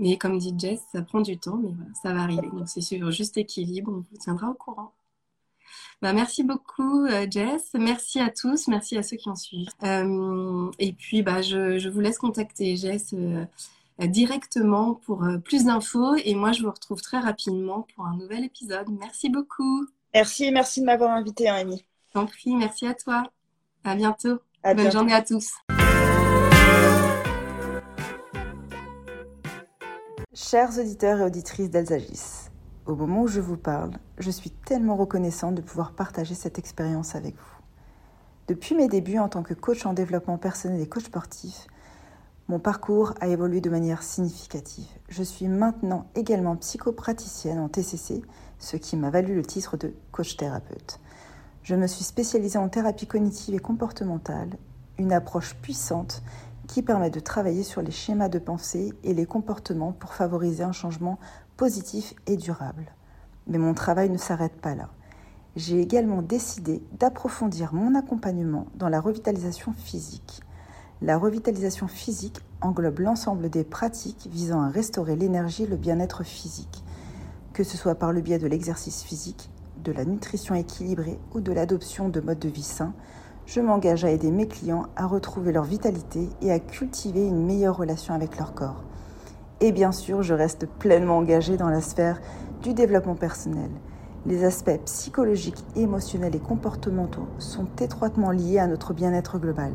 Mais 0.00 0.16
comme 0.16 0.38
dit 0.38 0.54
Jess, 0.58 0.80
ça 0.92 1.02
prend 1.02 1.20
du 1.20 1.38
temps, 1.38 1.58
mais 1.58 1.72
voilà, 1.76 1.90
ça 2.02 2.12
va 2.14 2.22
arriver. 2.22 2.48
Donc 2.52 2.68
c'est 2.68 2.80
sur 2.80 3.10
juste 3.10 3.36
équilibre, 3.36 3.92
on 3.92 4.04
vous 4.10 4.18
tiendra 4.18 4.48
au 4.48 4.54
courant. 4.54 4.92
Bah, 6.00 6.14
merci 6.14 6.42
beaucoup 6.42 7.04
euh, 7.04 7.26
Jess, 7.30 7.72
merci 7.74 8.18
à 8.18 8.30
tous, 8.30 8.66
merci 8.68 8.96
à 8.96 9.02
ceux 9.02 9.18
qui 9.18 9.28
ont 9.28 9.36
suivi. 9.36 9.68
Euh, 9.82 10.70
et 10.78 10.94
puis 10.94 11.22
bah, 11.22 11.42
je, 11.42 11.78
je, 11.78 11.90
vous 11.90 12.00
laisse 12.00 12.16
contacter 12.16 12.74
Jess 12.76 13.12
euh, 13.12 13.44
directement 14.06 14.94
pour 14.94 15.22
plus 15.44 15.64
d'infos 15.64 16.14
et 16.24 16.34
moi 16.34 16.52
je 16.52 16.62
vous 16.62 16.70
retrouve 16.70 17.02
très 17.02 17.18
rapidement 17.18 17.86
pour 17.94 18.06
un 18.06 18.16
nouvel 18.16 18.44
épisode. 18.44 18.88
Merci 18.98 19.28
beaucoup. 19.28 19.86
Merci, 20.14 20.50
merci 20.50 20.80
de 20.80 20.86
m'avoir 20.86 21.10
invité, 21.10 21.50
hein, 21.50 21.56
Amy. 21.56 21.84
T'en 22.14 22.24
prie, 22.24 22.56
merci 22.56 22.86
à 22.86 22.94
toi. 22.94 23.24
À 23.84 23.94
bientôt. 23.94 24.38
Bonne 24.64 24.90
journée 24.90 25.12
à 25.12 25.22
tous. 25.22 25.52
Chers 30.42 30.78
auditeurs 30.78 31.20
et 31.20 31.24
auditrices 31.24 31.68
d'Alsagis, 31.68 32.48
au 32.86 32.96
moment 32.96 33.22
où 33.22 33.26
je 33.26 33.42
vous 33.42 33.58
parle, 33.58 33.90
je 34.18 34.30
suis 34.30 34.48
tellement 34.48 34.96
reconnaissante 34.96 35.54
de 35.54 35.60
pouvoir 35.60 35.92
partager 35.92 36.34
cette 36.34 36.58
expérience 36.58 37.14
avec 37.14 37.36
vous. 37.36 37.58
Depuis 38.48 38.74
mes 38.74 38.88
débuts 38.88 39.18
en 39.18 39.28
tant 39.28 39.42
que 39.42 39.52
coach 39.52 39.84
en 39.84 39.92
développement 39.92 40.38
personnel 40.38 40.80
et 40.80 40.88
coach 40.88 41.04
sportif, 41.04 41.66
mon 42.48 42.58
parcours 42.58 43.12
a 43.20 43.28
évolué 43.28 43.60
de 43.60 43.68
manière 43.68 44.02
significative. 44.02 44.88
Je 45.10 45.22
suis 45.22 45.46
maintenant 45.46 46.06
également 46.14 46.56
psychopraticienne 46.56 47.60
en 47.60 47.68
TCC, 47.68 48.22
ce 48.58 48.78
qui 48.78 48.96
m'a 48.96 49.10
valu 49.10 49.34
le 49.34 49.44
titre 49.44 49.76
de 49.76 49.92
coach 50.10 50.38
thérapeute. 50.38 51.00
Je 51.62 51.74
me 51.74 51.86
suis 51.86 52.02
spécialisée 52.02 52.58
en 52.58 52.70
thérapie 52.70 53.06
cognitive 53.06 53.54
et 53.54 53.60
comportementale, 53.60 54.56
une 54.96 55.12
approche 55.12 55.54
puissante 55.56 56.22
qui 56.70 56.82
permet 56.82 57.10
de 57.10 57.18
travailler 57.18 57.64
sur 57.64 57.82
les 57.82 57.90
schémas 57.90 58.28
de 58.28 58.38
pensée 58.38 58.92
et 59.02 59.12
les 59.12 59.26
comportements 59.26 59.90
pour 59.90 60.14
favoriser 60.14 60.62
un 60.62 60.70
changement 60.70 61.18
positif 61.56 62.14
et 62.28 62.36
durable. 62.36 62.94
Mais 63.48 63.58
mon 63.58 63.74
travail 63.74 64.08
ne 64.08 64.16
s'arrête 64.16 64.54
pas 64.60 64.76
là. 64.76 64.88
J'ai 65.56 65.80
également 65.80 66.22
décidé 66.22 66.80
d'approfondir 66.92 67.74
mon 67.74 67.96
accompagnement 67.96 68.68
dans 68.76 68.88
la 68.88 69.00
revitalisation 69.00 69.72
physique. 69.72 70.42
La 71.02 71.18
revitalisation 71.18 71.88
physique 71.88 72.38
englobe 72.60 73.00
l'ensemble 73.00 73.50
des 73.50 73.64
pratiques 73.64 74.28
visant 74.30 74.62
à 74.62 74.68
restaurer 74.68 75.16
l'énergie 75.16 75.64
et 75.64 75.66
le 75.66 75.76
bien-être 75.76 76.22
physique, 76.22 76.84
que 77.52 77.64
ce 77.64 77.76
soit 77.76 77.96
par 77.96 78.12
le 78.12 78.20
biais 78.20 78.38
de 78.38 78.46
l'exercice 78.46 79.02
physique, 79.02 79.50
de 79.82 79.90
la 79.90 80.04
nutrition 80.04 80.54
équilibrée 80.54 81.18
ou 81.34 81.40
de 81.40 81.50
l'adoption 81.50 82.08
de 82.08 82.20
modes 82.20 82.38
de 82.38 82.48
vie 82.48 82.62
sains, 82.62 82.94
je 83.50 83.60
m'engage 83.60 84.04
à 84.04 84.10
aider 84.12 84.30
mes 84.30 84.46
clients 84.46 84.86
à 84.94 85.08
retrouver 85.08 85.50
leur 85.50 85.64
vitalité 85.64 86.28
et 86.40 86.52
à 86.52 86.60
cultiver 86.60 87.26
une 87.26 87.44
meilleure 87.44 87.76
relation 87.76 88.14
avec 88.14 88.38
leur 88.38 88.54
corps. 88.54 88.84
Et 89.60 89.72
bien 89.72 89.90
sûr, 89.90 90.22
je 90.22 90.34
reste 90.34 90.66
pleinement 90.66 91.18
engagée 91.18 91.56
dans 91.56 91.68
la 91.68 91.80
sphère 91.80 92.20
du 92.62 92.74
développement 92.74 93.16
personnel. 93.16 93.70
Les 94.24 94.44
aspects 94.44 94.78
psychologiques, 94.84 95.64
émotionnels 95.74 96.36
et 96.36 96.38
comportementaux 96.38 97.26
sont 97.38 97.66
étroitement 97.80 98.30
liés 98.30 98.60
à 98.60 98.68
notre 98.68 98.94
bien-être 98.94 99.40
global. 99.40 99.72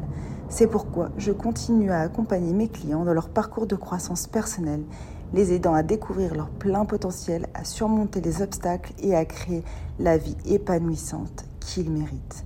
C'est 0.47 0.67
pourquoi 0.67 1.09
je 1.17 1.33
continue 1.33 1.91
à 1.91 1.99
accompagner 1.99 2.53
mes 2.53 2.69
clients 2.69 3.03
dans 3.03 3.13
leur 3.13 3.27
parcours 3.27 3.67
de 3.67 3.75
croissance 3.75 4.25
personnelle, 4.25 4.85
les 5.33 5.51
aidant 5.51 5.73
à 5.73 5.83
découvrir 5.83 6.33
leur 6.33 6.47
plein 6.47 6.85
potentiel, 6.85 7.47
à 7.53 7.65
surmonter 7.65 8.21
les 8.21 8.41
obstacles 8.41 8.93
et 8.99 9.13
à 9.13 9.25
créer 9.25 9.65
la 9.99 10.15
vie 10.15 10.37
épanouissante 10.45 11.43
qu'ils 11.59 11.91
méritent. 11.91 12.45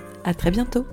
À 0.23 0.33
très 0.33 0.51
bientôt. 0.51 0.85